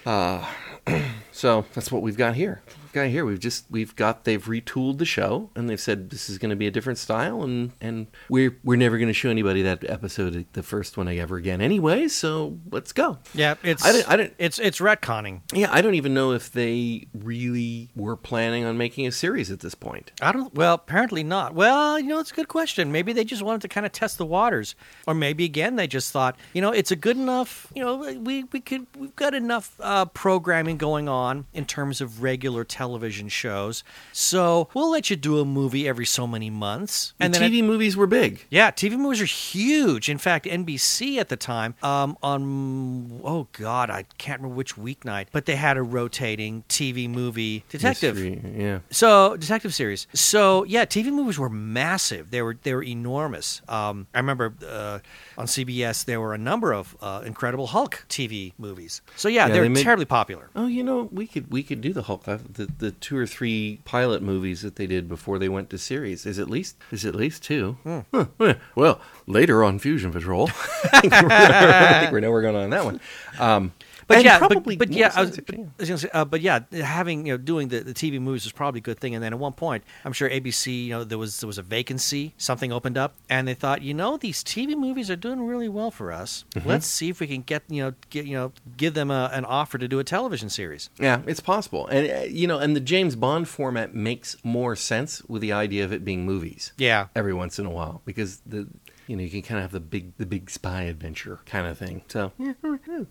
[0.04, 0.46] Uh,
[1.32, 2.62] so that's what we've got here.
[2.82, 3.24] We've got here.
[3.26, 6.56] We've just we've got they've retooled the show and they've said this is going to
[6.56, 10.46] be a different style and and we're we're never going to show anybody that episode
[10.54, 12.08] the first one I ever again anyway.
[12.08, 13.18] So let's go.
[13.34, 15.42] Yeah, it's I didn't- I didn't- it's it's retconning.
[15.52, 19.60] Yeah, I don't even know if they really were planning on making a series at
[19.60, 20.12] this point.
[20.22, 20.54] I don't.
[20.54, 21.54] Well, apparently not.
[21.54, 22.92] Well, you know, it's a good question.
[22.92, 24.74] Maybe they just wanted to kind of test the waters,
[25.06, 27.66] or maybe again they just thought, you know, it's a good enough.
[27.74, 32.22] You know, we we could we've got enough uh, programming going on in terms of
[32.22, 37.14] regular television shows, so we'll let you do a movie every so many months.
[37.20, 38.44] And TV it- movies were big.
[38.50, 40.08] yeah, TV movies are huge.
[40.08, 45.26] In fact, NBC at the time, um, on oh god, I can't remember which weeknight,
[45.32, 48.16] but they had a rotating TV movie detective.
[48.16, 48.78] Mystery, yeah.
[48.90, 50.06] So detective series.
[50.12, 52.30] So yeah, TV movies were massive.
[52.30, 53.62] They were they were enormous.
[53.68, 54.98] Um, I remember uh,
[55.38, 59.02] on CBS there were a number of uh, Incredible Hulk TV movies.
[59.16, 60.50] So yeah, Yeah, they're they made- terribly popular.
[60.54, 62.26] Oh, you know, we could we could do the Hulk.
[62.28, 65.78] uh, The the two or three pilot movies that they did before they went to
[65.78, 67.76] series is at least is at least two.
[67.84, 68.02] Huh,
[68.40, 68.54] yeah.
[68.74, 70.48] Well, later on Fusion Patrol,
[70.92, 73.00] I think we're, I think we know we're going on that one.
[73.38, 73.72] Um,
[74.06, 75.54] But and yeah, probably but, but yeah, I was, but.
[75.54, 78.44] I was gonna say, uh, but yeah, having you know doing the, the TV movies
[78.44, 79.14] was probably a good thing.
[79.14, 81.62] And then at one point, I'm sure ABC, you know, there was there was a
[81.62, 85.68] vacancy, something opened up, and they thought, you know, these TV movies are doing really
[85.68, 86.44] well for us.
[86.54, 86.68] Mm-hmm.
[86.68, 89.44] Let's see if we can get you know get you know give them a, an
[89.44, 90.88] offer to do a television series.
[91.00, 95.22] Yeah, it's possible, and uh, you know, and the James Bond format makes more sense
[95.24, 96.72] with the idea of it being movies.
[96.78, 98.68] Yeah, every once in a while because the
[99.06, 101.78] you know you can kind of have the big the big spy adventure kind of
[101.78, 102.02] thing.
[102.08, 102.54] So yeah,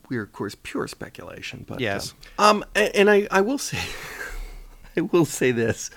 [0.09, 2.13] we're of course pure speculation, but Yes.
[2.37, 3.79] uh, um, a- and I I will say
[4.97, 5.89] I will say this.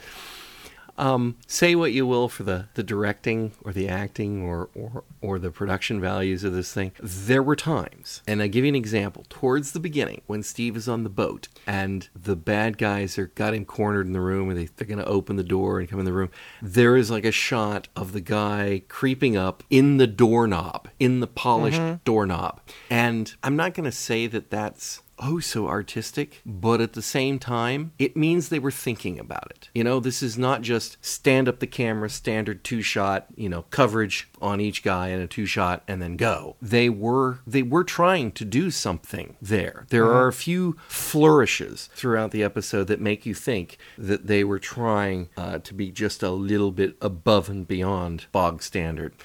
[0.98, 5.38] Um, say what you will for the, the directing or the acting or, or or
[5.38, 6.92] the production values of this thing.
[7.00, 9.24] There were times, and I give you an example.
[9.28, 13.54] Towards the beginning, when Steve is on the boat and the bad guys are got
[13.54, 16.00] him cornered in the room, and they, they're going to open the door and come
[16.00, 16.30] in the room,
[16.60, 21.26] there is like a shot of the guy creeping up in the doorknob, in the
[21.26, 22.60] polished doorknob.
[22.90, 27.38] And I'm not going to say that that's oh so artistic, but at the same
[27.38, 29.68] time, it means they were thinking about it.
[29.74, 33.62] You know, this is not just stand up the camera, standard two shot, you know,
[33.70, 36.56] coverage on each guy and a two shot and then go.
[36.60, 39.86] They were they were trying to do something there.
[39.90, 44.58] There are a few flourishes throughout the episode that make you think that they were
[44.58, 49.14] trying uh, to be just a little bit above and beyond bog standard.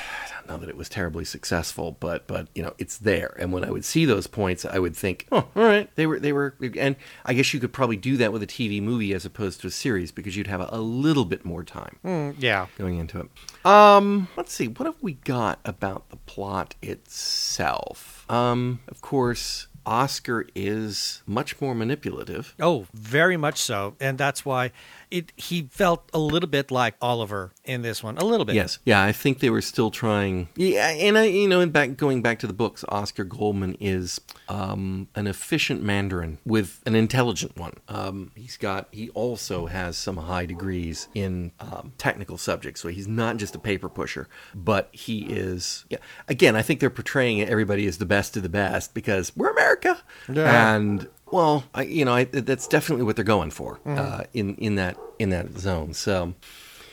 [0.51, 3.37] not that it was terribly successful, but but you know it's there.
[3.39, 6.19] And when I would see those points, I would think, oh, all right, they were
[6.19, 6.55] they were.
[6.77, 9.69] And I guess you could probably do that with a TV movie as opposed to
[9.69, 12.67] a series because you'd have a, a little bit more time Mm, yeah.
[12.77, 13.67] going into it.
[13.67, 18.25] Um, let's see, what have we got about the plot itself?
[18.31, 22.55] Um, of course, Oscar is much more manipulative.
[22.61, 24.73] Oh, very much so, and that's why
[25.11, 25.33] it.
[25.37, 28.55] He felt a little bit like Oliver in this one, a little bit.
[28.55, 30.49] Yes, yeah, I think they were still trying.
[30.57, 34.21] Yeah, and I, you know, in back going back to the books, Oscar Goldman is
[34.49, 37.75] um, an efficient Mandarin with an intelligent one.
[37.89, 38.89] Um, he's got.
[38.93, 43.59] He also has some high degrees in um, technical subjects, so he's not just a
[43.59, 45.85] paper pusher, but he is.
[45.89, 49.55] Yeah, again, I think they're portraying everybody as the best of the best because we're
[49.71, 50.03] America,
[50.33, 50.75] Yeah.
[50.77, 54.75] and well, I, you know, I, that's definitely what they're going for uh, in in
[54.77, 55.95] that in that zone.
[55.95, 56.35] So,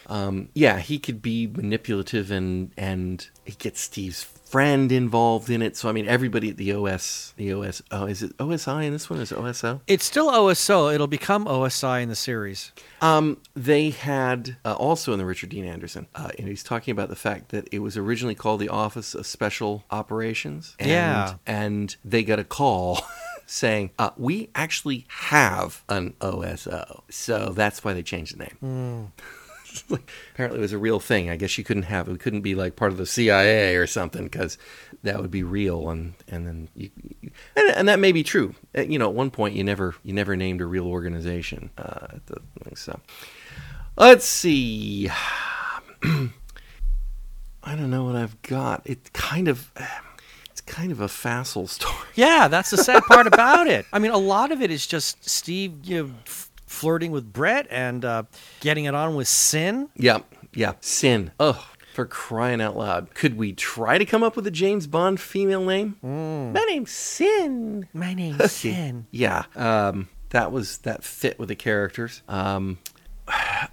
[0.07, 5.75] um, yeah, he could be manipulative and and he gets Steve's friend involved in it.
[5.77, 9.09] So I mean, everybody at the OS, the OS, oh, is it OSI in this
[9.09, 9.19] one?
[9.19, 9.81] Is it OSO?
[9.87, 10.93] It's still OSO.
[10.93, 12.71] It'll become OSI in the series.
[13.01, 17.09] Um, they had uh, also in the Richard Dean Anderson, uh, and he's talking about
[17.09, 20.75] the fact that it was originally called the Office of Special Operations.
[20.79, 21.33] And, Yeah.
[21.45, 22.99] and they got a call.
[23.49, 27.03] Saying, uh, we actually have an OSO.
[27.09, 29.13] So that's why they changed the name.
[30.33, 31.29] Apparently, it was a real thing.
[31.29, 32.19] I guess you couldn't have it.
[32.19, 34.57] couldn't be like part of the CIA or something because
[35.03, 35.89] that would be real.
[35.89, 36.89] And and then you,
[37.55, 38.55] and, and that may be true.
[38.77, 41.69] Uh, You know, at one point you never you never named a real organization.
[41.77, 42.07] Uh,
[42.75, 42.99] so
[43.97, 45.09] let's see.
[47.63, 48.81] I don't know what I've got.
[48.85, 49.71] It kind of
[50.49, 51.93] it's kind of a facile story.
[52.15, 53.85] Yeah, that's the sad part about it.
[53.91, 56.11] I mean, a lot of it is just Steve you know,
[56.67, 58.23] flirting with Britt and uh,
[58.59, 59.89] getting it on with Sin.
[59.95, 60.19] Yeah,
[60.53, 60.73] yeah.
[60.81, 61.31] Sin.
[61.39, 63.15] Oh, for crying out loud.
[63.15, 65.97] Could we try to come up with a James Bond female name?
[66.03, 67.87] My name's Sin.
[67.93, 69.07] My name's Sin.
[69.09, 69.45] Yeah.
[69.55, 72.21] Um, that was that fit with the characters.
[72.27, 72.77] Um,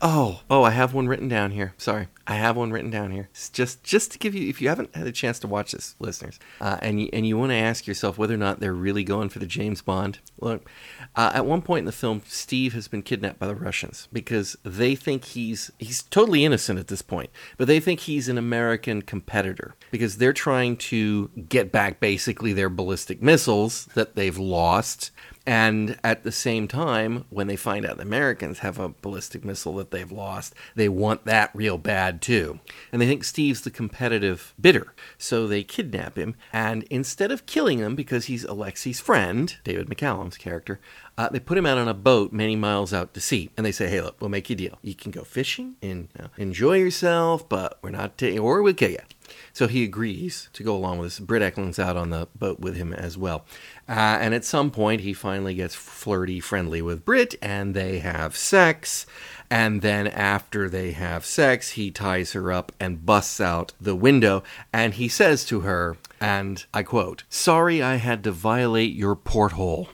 [0.03, 1.75] oh, oh, I have one written down here.
[1.77, 3.29] Sorry, I have one written down here.
[3.31, 5.95] It's just just to give you, if you haven't had a chance to watch this,
[5.99, 9.05] listeners, uh, and you, and you want to ask yourself whether or not they're really
[9.05, 10.19] going for the James Bond.
[10.41, 10.69] Look,
[11.15, 14.57] uh, at one point in the film, Steve has been kidnapped by the Russians because
[14.63, 19.03] they think he's he's totally innocent at this point, but they think he's an American
[19.03, 25.11] competitor because they're trying to get back basically their ballistic missiles that they've lost.
[25.47, 29.75] And at the same time, when they find out the Americans have a ballistic missile
[29.77, 32.61] that they've lost, they want that real bad too.
[32.91, 34.95] And they think Steve's the competitive bidder.
[35.19, 36.35] So they kidnap him.
[36.53, 40.81] And instead of killing him because he's Alexi's friend, David McCallum's character,
[41.17, 43.51] uh, they put him out on a boat many miles out to sea.
[43.57, 44.79] And they say, hey, look, we'll make you a deal.
[44.83, 48.75] You can go fishing and you know, enjoy yourself, but we're not taking, or we'll
[48.75, 48.99] kill you.
[49.53, 51.21] So he agrees to go along with this.
[51.21, 53.45] Britt Ekland's out on the boat with him as well.
[53.89, 58.37] Uh, and at some point, he finally gets flirty friendly with Britt, and they have
[58.37, 59.07] sex.
[59.51, 64.43] And then after they have sex, he ties her up and busts out the window.
[64.73, 69.89] And he says to her, and I quote, Sorry I had to violate your porthole.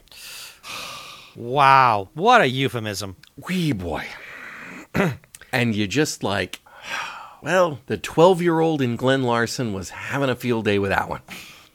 [1.36, 3.16] Wow, what a euphemism.
[3.48, 4.04] Wee boy.
[5.52, 6.60] and you just like,
[7.42, 11.08] well, the 12 year old in Glen Larson was having a field day with that
[11.08, 11.20] one.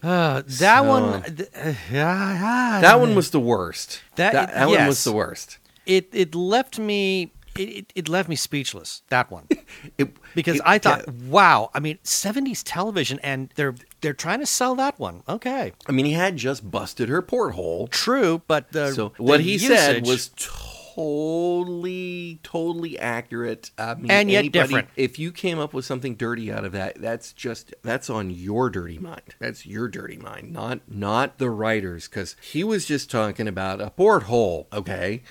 [0.04, 4.02] Uh, that So- one, th- uh, yeah, That one was the worst.
[4.16, 5.58] That- that, that one was the worst.
[5.86, 6.10] it.
[6.14, 7.32] It left me.
[7.58, 9.02] It, it, left me speechless.
[9.10, 9.48] That one.
[9.98, 11.14] It, because it- I thought, yeah.
[11.30, 15.24] wow, I mean, '70s television, and they're they're trying to sell that one.
[15.28, 17.88] Okay, I mean, he had just busted her porthole.
[17.88, 23.72] true, but the So the what he said was totally, totally accurate.
[23.78, 24.88] I mean, And yet anybody- different.
[24.96, 28.70] If you came up with something dirty out of that, that's just that's on your
[28.70, 29.36] dirty mind.
[29.40, 33.90] That's your dirty mind, not not the writers, because he was just talking about a
[33.90, 34.68] porthole.
[34.72, 35.24] Okay,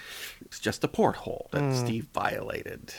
[0.42, 1.74] it's just a porthole that Hmm.
[1.74, 2.94] Steve violated.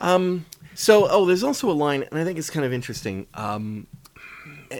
[0.00, 0.46] Um.
[0.74, 3.26] So, oh, there's also a line, and I think it's kind of interesting.
[3.34, 3.86] Um,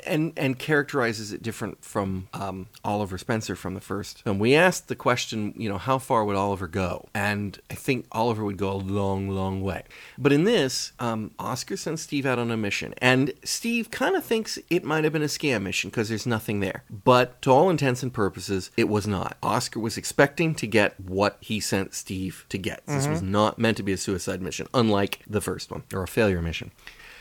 [0.06, 4.22] and and characterizes it different from um, Oliver Spencer from the first.
[4.24, 7.08] And we asked the question, you know, how far would Oliver go?
[7.14, 9.84] And I think Oliver would go a long, long way.
[10.18, 14.24] But in this, um, Oscar sends Steve out on a mission, and Steve kind of
[14.24, 16.84] thinks it might have been a scam mission because there's nothing there.
[16.90, 19.36] But to all intents and purposes, it was not.
[19.42, 22.86] Oscar was expecting to get what he sent Steve to get.
[22.86, 26.08] This was not meant to be a suicide mission, unlike the first one or a
[26.08, 26.70] failure mission.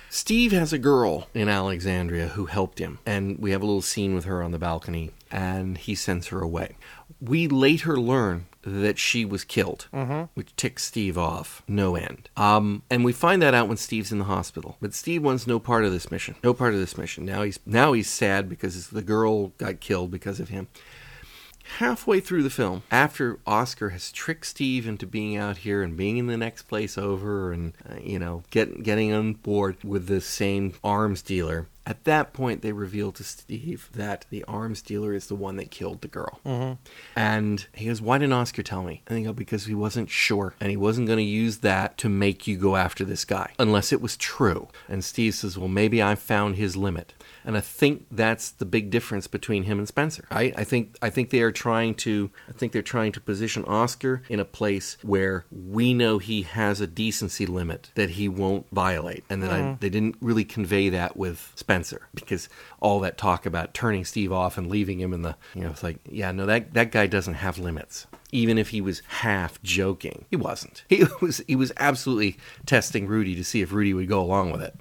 [0.09, 4.15] Steve has a girl in Alexandria who helped him, and we have a little scene
[4.15, 6.75] with her on the balcony, and he sends her away.
[7.21, 9.87] We later learn that she was killed,
[10.33, 12.29] which ticks Steve off no end.
[12.35, 14.77] Um, and we find that out when Steve's in the hospital.
[14.81, 16.35] But Steve wants no part of this mission.
[16.43, 17.25] No part of this mission.
[17.25, 20.67] Now he's now he's sad because the girl got killed because of him
[21.77, 26.17] halfway through the film, after Oscar has tricked Steve into being out here and being
[26.17, 30.21] in the next place over, and uh, you know, get, getting on board with the
[30.21, 31.67] same arms dealer.
[31.85, 35.71] At that point, they reveal to Steve that the arms dealer is the one that
[35.71, 36.39] killed the girl.
[36.45, 36.73] Mm-hmm.
[37.15, 39.01] And he goes, Why didn't Oscar tell me?
[39.07, 40.53] And they go, Because he wasn't sure.
[40.61, 43.91] And he wasn't going to use that to make you go after this guy, unless
[43.91, 44.67] it was true.
[44.87, 47.13] And Steve says, Well, maybe I found his limit.
[47.49, 50.23] And I think that's the big difference between him and Spencer.
[50.29, 53.65] I, I think I think they are trying to I think they're trying to position
[53.65, 58.67] Oscar in a place where we know he has a decency limit that he won't
[58.71, 59.79] violate, and that I, mm.
[59.79, 62.49] they didn't really convey that with Spencer because
[62.81, 65.81] all that talk about turning Steve off and leaving him in the you know it's
[65.81, 70.25] like yeah no that that guy doesn't have limits even if he was half joking.
[70.29, 70.83] He wasn't.
[70.89, 74.61] He was he was absolutely testing Rudy to see if Rudy would go along with
[74.61, 74.75] it.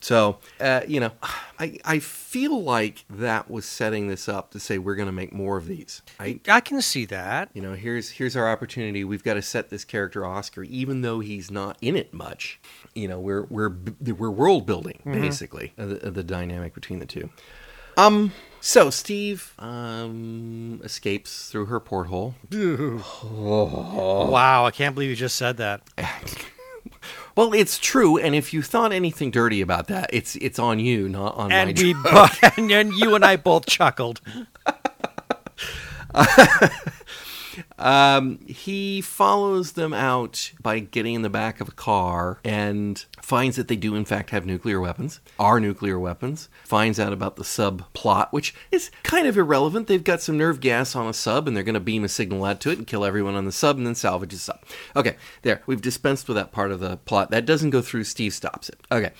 [0.00, 1.12] So uh, you know,
[1.58, 5.32] I I feel like that was setting this up to say we're going to make
[5.32, 6.02] more of these.
[6.18, 6.40] Right?
[6.48, 7.50] I can see that.
[7.54, 9.04] You know, here's here's our opportunity.
[9.04, 12.60] We've got to set this character Oscar, even though he's not in it much.
[12.94, 17.30] You know, we're we're we're world building basically the, the dynamic between the two.
[17.96, 18.32] Um.
[18.64, 22.36] So Steve um escapes through her porthole.
[24.30, 25.82] Wow, I can't believe you just said that.
[27.34, 31.08] Well, it's true, and if you thought anything dirty about that, it's it's on you,
[31.08, 31.82] not on And my.
[31.82, 34.20] we both, and, and you and I both chuckled.
[37.78, 43.56] Um, he follows them out by getting in the back of a car and finds
[43.56, 46.48] that they do, in fact, have nuclear weapons, are nuclear weapons.
[46.64, 49.86] Finds out about the sub plot, which is kind of irrelevant.
[49.86, 52.44] They've got some nerve gas on a sub and they're going to beam a signal
[52.44, 54.60] out to it and kill everyone on the sub and then salvage the sub.
[54.96, 55.62] Okay, there.
[55.66, 57.30] We've dispensed with that part of the plot.
[57.30, 58.04] That doesn't go through.
[58.04, 58.80] Steve stops it.
[58.90, 59.12] Okay.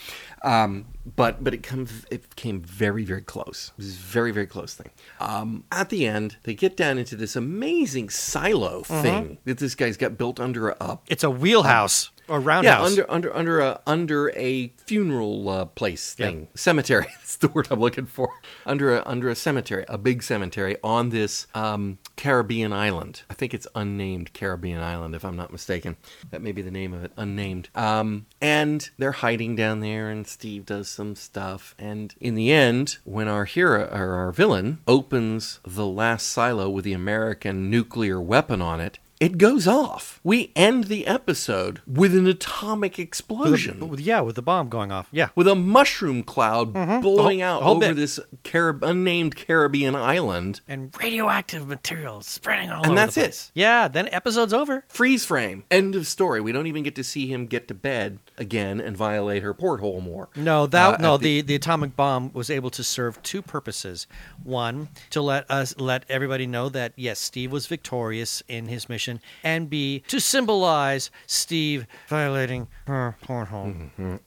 [0.45, 0.87] Um,
[1.17, 3.73] but but it comes it came very very close.
[3.77, 4.91] It was a very very close thing.
[5.21, 9.97] Um, at the end, they get down into this amazing silo thing that this guy's
[9.97, 12.91] got built under a, a It's a wheelhouse or yeah roundhouse.
[12.91, 16.27] under under under a under a funeral uh, place Yeah.
[16.27, 17.07] thing cemetery.
[17.19, 18.29] That's the word I'm looking for.
[18.67, 23.23] Under a under a cemetery, a big cemetery on this um, Caribbean island.
[23.31, 25.97] I think it's unnamed Caribbean island, if I'm not mistaken.
[26.31, 27.69] That may be the name of it, unnamed.
[27.75, 31.75] Um, and they're hiding down there, and Steve does some stuff.
[31.79, 36.85] And in the end, when our hero or our villain opens the last silo with
[36.85, 38.99] the American nuclear weapon on it.
[39.23, 40.19] It goes off.
[40.25, 45.07] We end the episode with an atomic explosion With- yeah, with the bomb going off.
[45.13, 45.29] Yeah.
[45.37, 47.01] with a mushroom cloud mm-hmm.
[47.03, 47.95] blowing whole- out over bit.
[47.95, 50.61] this Carib- unnamed Caribbean island.
[50.67, 53.53] And radioactive material spreading all And over And that's it.
[53.55, 54.85] Yeah, then episode's over.
[54.89, 55.63] Freeze frame.
[55.71, 56.41] End of story.
[56.41, 60.01] We don't even get to see him get to bed again and violate her porthole
[60.01, 60.29] more.
[60.37, 61.15] No, that Uh, no.
[61.15, 64.07] at The, the atomic bomb was able to serve two purposes.
[64.43, 69.21] One, to let us let everybody know that yes, Steve was victorious in his mission,
[69.45, 73.75] and B, to symbolize Steve violating her porthole.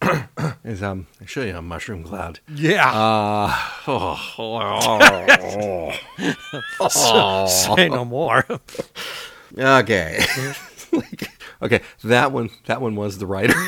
[0.64, 2.39] Is um, I show you a mushroom cloud.
[2.53, 2.89] Yeah.
[2.91, 3.53] Uh,
[3.88, 5.91] oh,
[7.47, 8.45] Say no more.
[9.58, 10.24] okay.
[10.91, 11.30] Like,
[11.62, 12.49] okay, that one.
[12.66, 13.53] That one was the writer.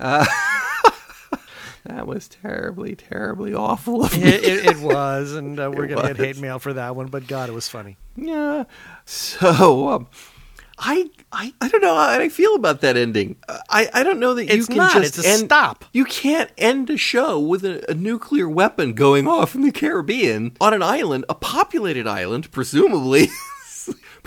[0.00, 0.24] Uh,
[1.84, 6.16] that was terribly, terribly awful it, it, it was, and uh, we're It gonna get
[6.16, 7.08] hate mail for that one.
[7.08, 7.96] But God, it was funny.
[8.14, 8.64] Yeah.
[9.04, 10.06] So, um,
[10.78, 13.34] I, I, I don't know how I feel about that ending.
[13.68, 14.92] I, I don't know that you It's can not.
[14.92, 15.84] just end, stop.
[15.92, 20.56] You can't end a show with a, a nuclear weapon going off in the Caribbean
[20.60, 23.28] on an island, a populated island, presumably.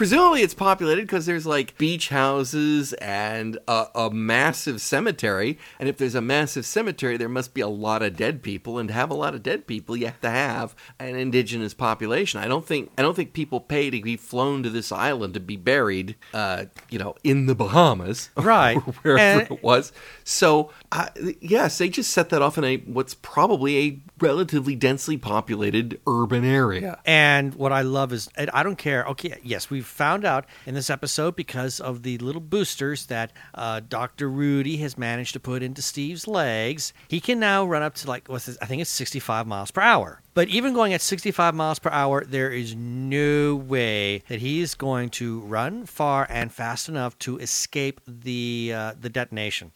[0.02, 5.60] Presumably, it's populated because there's like beach houses and a, a massive cemetery.
[5.80, 8.80] And if there's a massive cemetery, there must be a lot of dead people.
[8.80, 12.40] And to have a lot of dead people, you have to have an indigenous population.
[12.40, 15.40] I don't think I don't think people pay to be flown to this island to
[15.40, 18.78] be buried, uh, you know, in the Bahamas, Right.
[18.78, 19.92] or wherever And- it was.
[20.24, 21.10] So, uh,
[21.42, 26.44] yes, they just set that off in a what's probably a relatively densely populated urban
[26.44, 27.00] area.
[27.06, 29.06] And what I love is, and I don't care.
[29.06, 33.82] Okay, yes, we've found out in this episode because of the little boosters that uh,
[33.88, 34.30] Dr.
[34.30, 38.28] Rudy has managed to put into Steve's legs, he can now run up to like,
[38.28, 38.58] what's this?
[38.62, 40.22] I think it's 65 miles per hour.
[40.34, 44.76] But even going at 65 miles per hour, there is no way that he is
[44.76, 49.74] going to run far and fast enough to escape the uh, the detonation.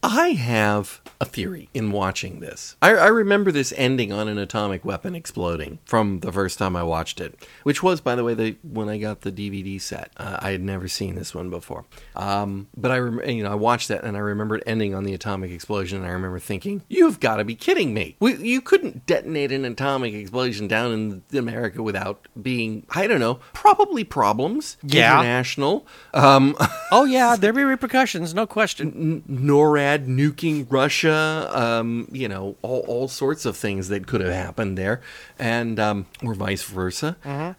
[0.00, 2.76] I have a theory in watching this.
[2.80, 6.84] I, I remember this ending on an atomic weapon exploding from the first time I
[6.84, 7.34] watched it,
[7.64, 10.12] which was, by the way, the when I got the DVD set.
[10.16, 13.56] Uh, I had never seen this one before, um, but I rem- you know I
[13.56, 16.82] watched that and I remember it ending on the atomic explosion, and I remember thinking,
[16.88, 18.14] "You've got to be kidding me!
[18.20, 23.40] We, you couldn't detonate an atomic explosion down in America without being, I don't know,
[23.52, 25.18] probably problems, Yeah.
[25.20, 26.56] international." Um,
[26.90, 29.22] Oh yeah, There'd be repercussions, no question.
[29.28, 34.78] NORAD nuking Russia, um, you know, all, all sorts of things that could have happened
[34.78, 35.00] there,
[35.38, 37.16] and um, or vice versa.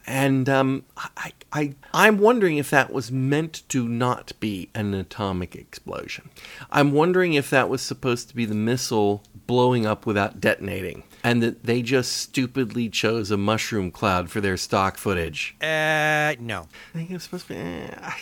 [0.08, 5.56] And um, I, I, I'm wondering if that was meant to not be an atomic
[5.56, 6.30] explosion.
[6.72, 11.42] I'm wondering if that was supposed to be the missile blowing up without detonating, and
[11.44, 15.56] that they just stupidly chose a mushroom cloud for their stock footage.
[15.62, 16.68] Uh, no.
[16.94, 17.60] I think it's supposed to be.
[17.60, 18.16] eh, I,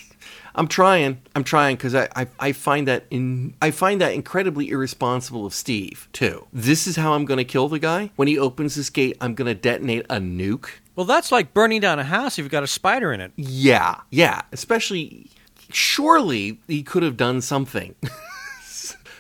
[0.55, 1.21] I'm trying.
[1.35, 5.53] I'm trying because I, I I find that in I find that incredibly irresponsible of
[5.53, 6.47] Steve too.
[6.51, 9.17] This is how I'm going to kill the guy when he opens this gate.
[9.21, 10.69] I'm going to detonate a nuke.
[10.95, 13.31] Well, that's like burning down a house if you've got a spider in it.
[13.35, 14.41] Yeah, yeah.
[14.51, 15.29] Especially,
[15.71, 17.93] surely he could have done something.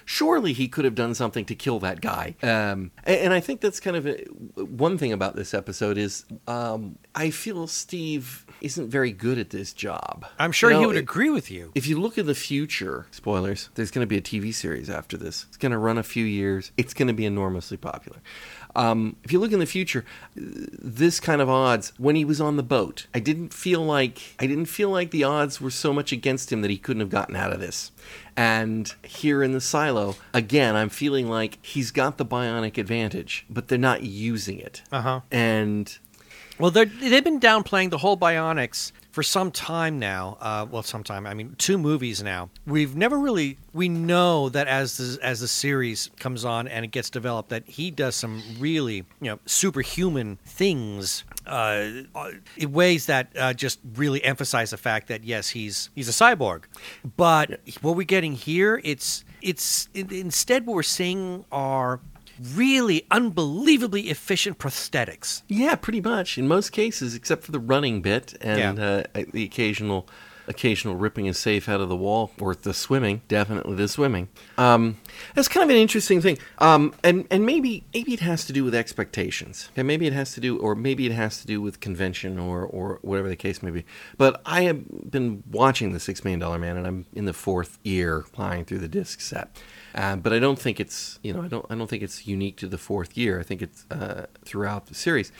[0.09, 2.33] Surely he could have done something to kill that guy.
[2.41, 4.23] Um, and, I think that's kind of a,
[4.55, 9.73] one thing about this episode is um, I feel Steve isn't very good at this
[9.73, 10.25] job.
[10.39, 11.71] I'm sure You he would it- agree with you.
[11.75, 15.17] if you look at the future, spoilers, there's going to be a TV series after
[15.17, 15.45] this.
[15.47, 16.71] It's going to run a few years.
[16.77, 18.19] It's going to be enormously popular.
[18.75, 20.05] Um, if you look in the future,
[20.35, 24.45] this kind of odds when he was on the boat, I didn't feel like I
[24.45, 27.35] didn't feel like the odds were so much against him that he couldn't have gotten
[27.35, 27.91] out of this.
[28.35, 33.67] And here in the silo, again, I'm feeling like he's got the bionic advantage, but
[33.67, 34.83] they're not using it.
[34.91, 35.21] Uh-huh.
[35.31, 35.97] And
[36.59, 40.37] Well, they've been downplaying the whole bionics for some time now.
[40.41, 41.27] Uh, well, some time.
[41.27, 42.49] I mean, two movies now.
[42.65, 43.57] We've never really.
[43.73, 47.67] We know that as the, as the series comes on and it gets developed, that
[47.67, 51.23] he does some really you know superhuman things.
[51.45, 56.09] Uh, uh, in ways that uh, just really emphasize the fact that yes, he's he's
[56.09, 56.63] a cyborg.
[57.17, 61.99] But what we're getting here, it's it's in, instead what we're seeing are
[62.53, 65.41] really unbelievably efficient prosthetics.
[65.47, 69.03] Yeah, pretty much in most cases, except for the running bit and Yeah.
[69.15, 70.07] uh, the occasional
[70.49, 73.21] occasional ripping a safe out of the wall or the swimming.
[73.27, 74.29] Definitely the swimming.
[74.57, 74.95] Um,
[75.35, 76.37] that's kind of an interesting thing.
[76.59, 79.69] Um, and and maybe maybe it has to do with expectations.
[79.75, 82.63] And maybe it has to do, or maybe it has to do with convention or
[82.65, 83.83] or whatever the case may be.
[84.17, 87.77] But I have been watching the Six Million Dollar Man, and I'm in the fourth
[87.83, 89.49] year flying through the disc set.
[89.97, 92.55] Uh, but I don't think it's you know I don't I don't think it's unique
[92.57, 93.39] to the fourth year.
[93.39, 95.31] I think it's uh, throughout the series.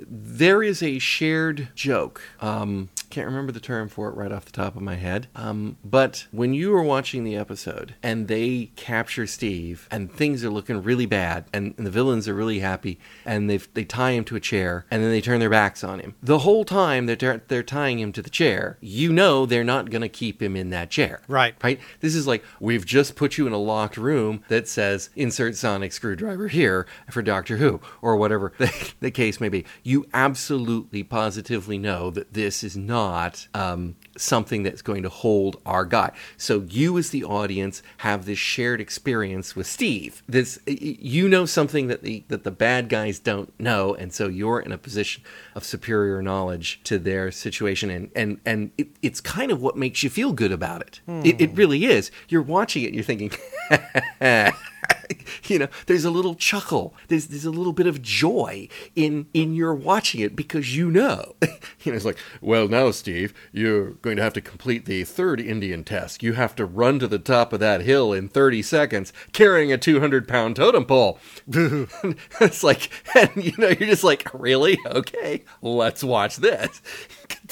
[0.00, 2.22] There is a shared joke.
[2.40, 5.28] Um, can't remember the term for it right off the top of my head.
[5.34, 10.50] Um, but when you are watching the episode and they capture Steve and things are
[10.50, 14.24] looking really bad and, and the villains are really happy and they they tie him
[14.24, 16.14] to a chair and then they turn their backs on him.
[16.22, 19.90] The whole time they're they're, they're tying him to the chair, you know they're not
[19.90, 21.22] going to keep him in that chair.
[21.28, 21.54] Right.
[21.62, 21.80] Right?
[22.00, 25.92] This is like we've just put you in a locked room that says insert sonic
[25.92, 29.64] screwdriver here for Doctor Who or whatever the, the case may be.
[29.86, 35.84] You absolutely positively know that this is not um, something that's going to hold our
[35.84, 36.10] guy.
[36.36, 40.24] So you as the audience have this shared experience with Steve.
[40.28, 44.58] This you know something that the that the bad guys don't know and so you're
[44.58, 45.22] in a position
[45.54, 50.02] of superior knowledge to their situation and and and it, it's kind of what makes
[50.02, 51.00] you feel good about it.
[51.24, 52.10] It, it really is.
[52.28, 53.30] You're watching it and you're thinking
[55.44, 56.94] you know, there's a little chuckle.
[57.08, 61.36] There's there's a little bit of joy in in your watching it because you know.
[61.82, 65.40] you know, it's like, well, now, Steve, you're going to have to complete the third
[65.40, 66.22] Indian test.
[66.22, 69.78] You have to run to the top of that hill in 30 seconds carrying a
[69.78, 71.18] 200 pound totem pole.
[71.48, 74.78] it's like, and you know, you're just like, really?
[74.86, 76.82] Okay, let's watch this.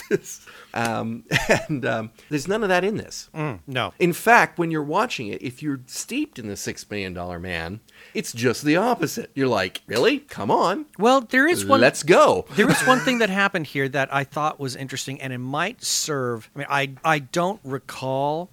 [0.08, 0.43] this.
[0.74, 1.24] Um,
[1.68, 3.30] and um, there's none of that in this.
[3.66, 3.94] No.
[3.98, 7.80] In fact, when you're watching it, if you're steeped in the Six Million Dollar Man,
[8.12, 9.30] it's just the opposite.
[9.34, 10.18] You're like, really?
[10.18, 11.80] Come on, Well, there is one.
[11.80, 12.44] let's go.
[12.56, 15.82] there is one thing that happened here that I thought was interesting, and it might
[15.82, 16.50] serve.
[16.54, 18.50] I mean, I I don't recall.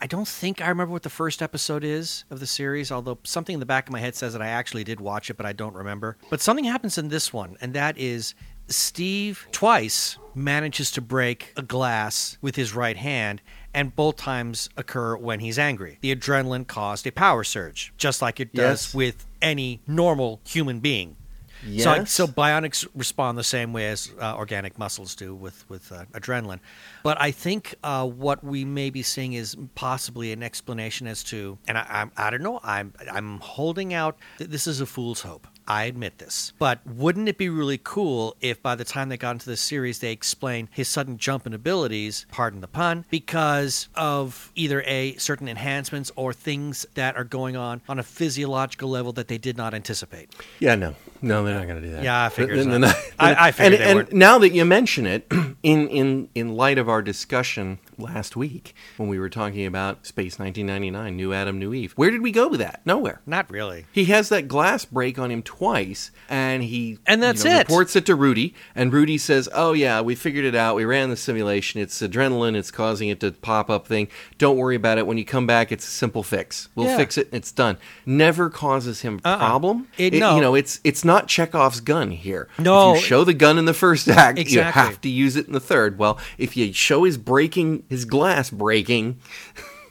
[0.00, 3.54] I don't think I remember what the first episode is of the series, although something
[3.54, 5.52] in the back of my head says that I actually did watch it, but I
[5.52, 6.16] don't remember.
[6.30, 8.34] But something happens in this one, and that is
[8.68, 13.40] Steve twice manages to break a glass with his right hand,
[13.74, 15.98] and both times occur when he's angry.
[16.00, 18.94] The adrenaline caused a power surge, just like it does Yes.
[18.94, 21.16] with any normal human being.
[21.60, 21.66] So,
[21.96, 22.12] Yes.
[22.12, 26.60] so bionics respond the same way as uh, organic muscles do with with uh, adrenaline.
[27.02, 31.58] But I think uh, what we may be seeing is possibly an explanation as to,
[31.66, 34.18] and I, I'm, I don't know, I'm I'm holding out.
[34.38, 35.48] th- This is a fool's hope.
[35.68, 36.54] I admit this.
[36.58, 39.98] But wouldn't it be really cool if by the time they got into this series,
[39.98, 45.46] they explain his sudden jump in abilities, pardon the pun, because of either A, certain
[45.46, 49.74] enhancements or things that are going on on a physiological level that they did not
[49.74, 50.30] anticipate?
[50.58, 52.02] Yeah, no, no, they're not going to do that.
[52.02, 52.78] Yeah, I figured They're so.
[52.78, 55.26] not- I- I figured and, and now that you mention it,
[55.62, 60.38] in in in light of our discussion last week when we were talking about Space
[60.38, 62.80] 1999, New Adam, New Eve, where did we go with that?
[62.84, 63.20] Nowhere.
[63.26, 63.86] Not really.
[63.92, 67.68] He has that glass break on him twice, and he And that's you know, it.
[67.68, 70.76] Reports it to Rudy, and Rudy says, "Oh yeah, we figured it out.
[70.76, 71.80] We ran the simulation.
[71.80, 72.54] It's adrenaline.
[72.56, 73.86] It's causing it to pop up.
[73.86, 74.08] Thing.
[74.38, 75.06] Don't worry about it.
[75.06, 76.68] When you come back, it's a simple fix.
[76.74, 76.96] We'll Yeah.
[76.96, 77.28] fix it.
[77.32, 77.78] It's done.
[78.04, 79.38] Never causes him a Uh-uh.
[79.38, 79.88] problem.
[79.96, 80.34] It- no.
[80.36, 82.48] you know, it's it's not Chekhov's gun here.
[82.58, 82.94] No.
[82.94, 85.52] if you show the gun in the first act, you have to use it in
[85.52, 85.98] the third.
[85.98, 89.18] Well, if you show his breaking, his glass breaking."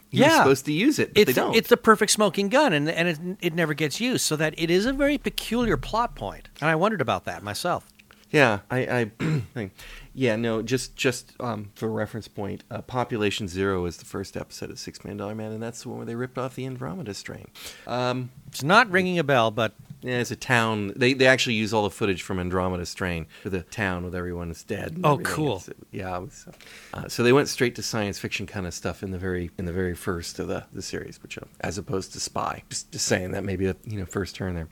[0.09, 0.37] You're Yeah.
[0.37, 1.53] supposed to use it, but It's they don't.
[1.53, 4.23] it's the perfect smoking gun, and and it, it never gets used.
[4.23, 7.85] So that it is a very peculiar plot point, and I wondered about that myself.
[8.31, 9.11] Yeah, I,
[9.59, 9.69] I
[10.13, 14.69] yeah, no, just just um, for reference point, uh, Population Zero is the first episode
[14.69, 17.13] of Six Million Dollar Man, and that's the one where they ripped off the Andromeda
[17.13, 17.47] strain.
[17.85, 20.93] Um, It's not ringing a bell, but yeah, it's a town.
[20.95, 24.49] They they actually use all the footage from Andromeda Strain for the town with everyone
[24.49, 24.99] that's dead.
[25.03, 25.33] Oh, everything.
[25.33, 25.57] cool.
[25.57, 26.45] It's- yeah, was,
[26.93, 29.65] uh, so they went straight to science fiction kind of stuff in the very in
[29.65, 32.63] the very first of the the series, which uh, as opposed to Spy.
[32.69, 34.67] Just just saying that maybe a you know first turn there.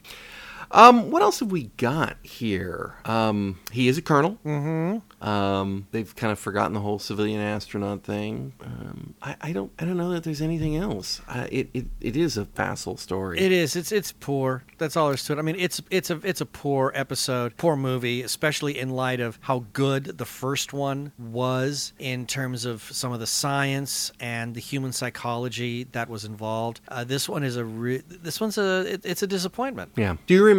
[0.70, 2.96] Um, what else have we got here?
[3.04, 4.38] Um, he is a colonel.
[4.44, 5.26] Mm-hmm.
[5.26, 8.52] Um, they've kind of forgotten the whole civilian astronaut thing.
[8.62, 11.20] Um, I, I don't I don't know that there's anything else.
[11.28, 13.38] Uh, it, it it is a facile story.
[13.38, 13.76] it is.
[13.76, 14.64] It's it's poor.
[14.78, 15.38] That's all there's to it.
[15.38, 19.38] I mean, it's it's a it's a poor episode, poor movie, especially in light of
[19.42, 24.60] how good the first one was in terms of some of the science and the
[24.60, 26.80] human psychology that was involved.
[26.88, 29.92] Uh, this one is a re- this one's a it, it's a disappointment.
[29.96, 30.16] Yeah.
[30.26, 30.55] Do you remember,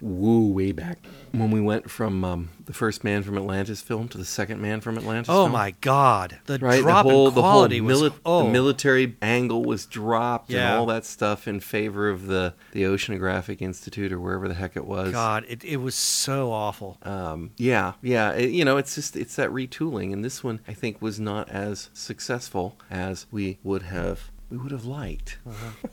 [0.00, 0.98] woo, way back
[1.30, 4.80] when we went from um, the first Man from Atlantis film to the second Man
[4.80, 5.28] from Atlantis?
[5.28, 5.52] Oh film?
[5.52, 6.38] my God!
[6.46, 9.86] The Right, drop the whole in the whole quality was oh the military angle was
[9.86, 10.70] dropped Yeah.
[10.72, 14.76] and all that stuff in favor of the the Oceanographic Institute or wherever the heck
[14.76, 15.12] it was.
[15.12, 15.44] God!
[15.48, 16.98] It it was so awful.
[17.04, 18.32] Um, yeah, yeah.
[18.32, 21.48] it- you know, it's just it's that retooling, and this one I think was not
[21.48, 25.38] as successful as we would have we would have liked.
[25.48, 25.88] Uh-huh.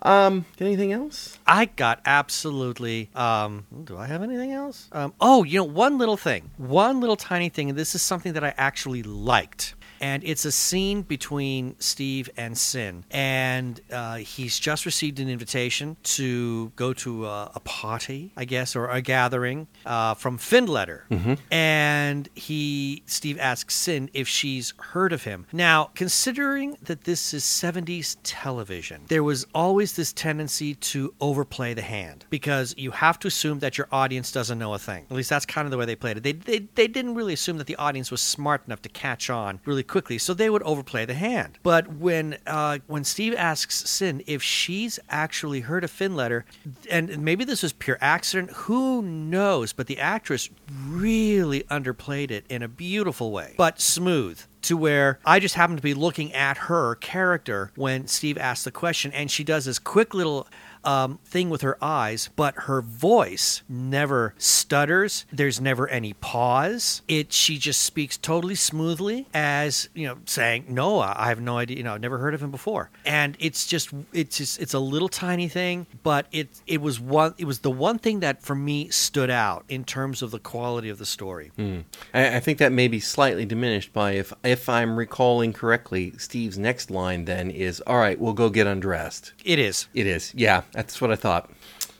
[0.00, 1.38] um, anything else?
[1.46, 3.10] I got absolutely.
[3.14, 4.88] Um, do I have anything else?
[4.92, 8.32] Um, oh, you know, one little thing, one little tiny thing, and this is something
[8.34, 9.74] that I actually liked.
[10.04, 15.96] And it's a scene between Steve and Sin, and uh, he's just received an invitation
[16.18, 21.04] to go to a, a party, I guess, or a gathering uh, from Findletter.
[21.50, 25.46] And he, Steve asks Sin if she's heard of him.
[25.54, 31.80] Now, considering that this is 70s television, there was always this tendency to overplay the
[31.80, 35.06] hand because you have to assume that your audience doesn't know a thing.
[35.08, 36.22] At least that's kind of the way they played it.
[36.22, 39.60] They, they, they didn't really assume that the audience was smart enough to catch on
[39.64, 41.56] really quickly, so they would overplay the hand.
[41.62, 46.42] But when uh, when Steve asks Sin if she's actually heard a Findletter,
[46.90, 49.72] and maybe this was pure accident, who knows?
[49.72, 50.50] But the actress
[50.88, 55.82] really underplayed it in a beautiful way, but smooth to where I just happened to
[55.82, 60.12] be looking at her character when Steve asked the question, and she does this quick
[60.12, 60.48] little
[60.86, 65.26] um, thing with her eyes, but her voice never stutters.
[65.32, 67.02] There's never any pause.
[67.08, 71.76] It she just speaks totally smoothly, as you know, saying, "No, I have no idea.
[71.76, 74.78] You know, I've never heard of him before." And it's just it's just it's a
[74.78, 78.54] little tiny thing, but it it was one it was the one thing that for
[78.54, 81.50] me stood out in terms of the quality of the story.
[82.12, 86.58] I, I think that may be slightly diminished by if if I'm recalling correctly, Steve's
[86.58, 89.88] next line then is, "All right, we'll go get undressed." It is.
[89.94, 91.50] It is, yeah, that's what I thought.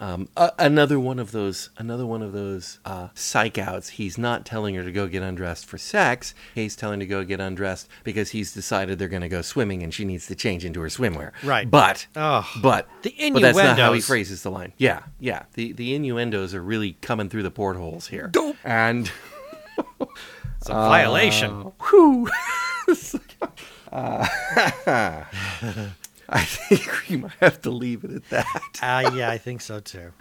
[0.00, 3.90] Um, a- another one of those, another one of those uh, psych outs.
[3.90, 6.34] He's not telling her to go get undressed for sex.
[6.54, 9.82] He's telling her to go get undressed because he's decided they're going to go swimming
[9.84, 11.30] and she needs to change into her swimwear.
[11.44, 11.70] Right.
[11.70, 13.52] But, Oh, but, the innuendos.
[13.52, 14.72] but that's not how he phrases the line.
[14.78, 15.44] Yeah, yeah.
[15.54, 18.26] The the innuendos are really coming through the portholes here.
[18.28, 18.56] Dope.
[18.64, 19.10] And
[20.60, 21.72] It's a violation.
[21.90, 22.28] Whew.
[23.92, 24.26] Uh,
[26.28, 28.62] I think we might have to leave it at that.
[28.82, 30.12] Uh, yeah, I think so too.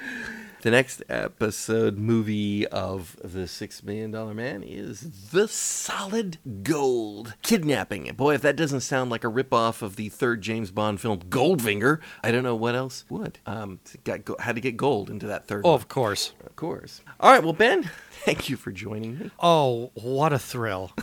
[0.62, 7.34] The next episode movie of The Six Million Dollar Man is The Solid Gold.
[7.42, 8.10] Kidnapping.
[8.16, 12.00] Boy, if that doesn't sound like a ripoff of the third James Bond film, Goldfinger,
[12.24, 13.40] I don't know what else would.
[13.46, 15.76] Um, got, go- had to get gold into that third Oh, one.
[15.82, 16.32] of course.
[16.46, 17.02] Of course.
[17.20, 17.84] All right, well, Ben,
[18.24, 19.32] thank you for joining me.
[19.42, 20.94] Oh, what a thrill.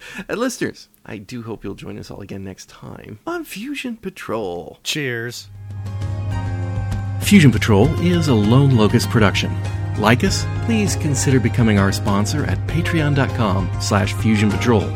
[0.28, 4.78] And listeners, I do hope you'll join us all again next time on Fusion Patrol.
[4.82, 5.48] Cheers.
[7.20, 9.54] Fusion Patrol is a Lone Locust production.
[9.98, 14.88] Like us, please consider becoming our sponsor at patreon.com slash Fusion Patrol.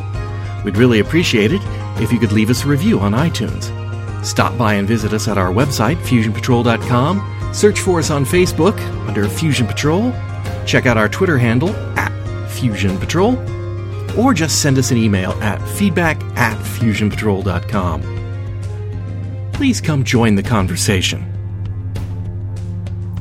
[0.64, 1.60] We'd really appreciate it
[2.00, 3.70] if you could leave us a review on iTunes.
[4.24, 7.50] Stop by and visit us at our website, fusionpatrol.com.
[7.52, 8.78] Search for us on Facebook
[9.08, 10.12] under Fusion Patrol.
[10.64, 12.12] Check out our Twitter handle at
[12.48, 13.36] Fusion Patrol.
[14.18, 18.02] Or just send us an email at feedback at fusionpatrol.com.
[19.52, 21.28] Please come join the conversation.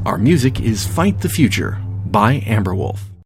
[0.05, 3.10] Our music is Fight the Future by Amberwolf.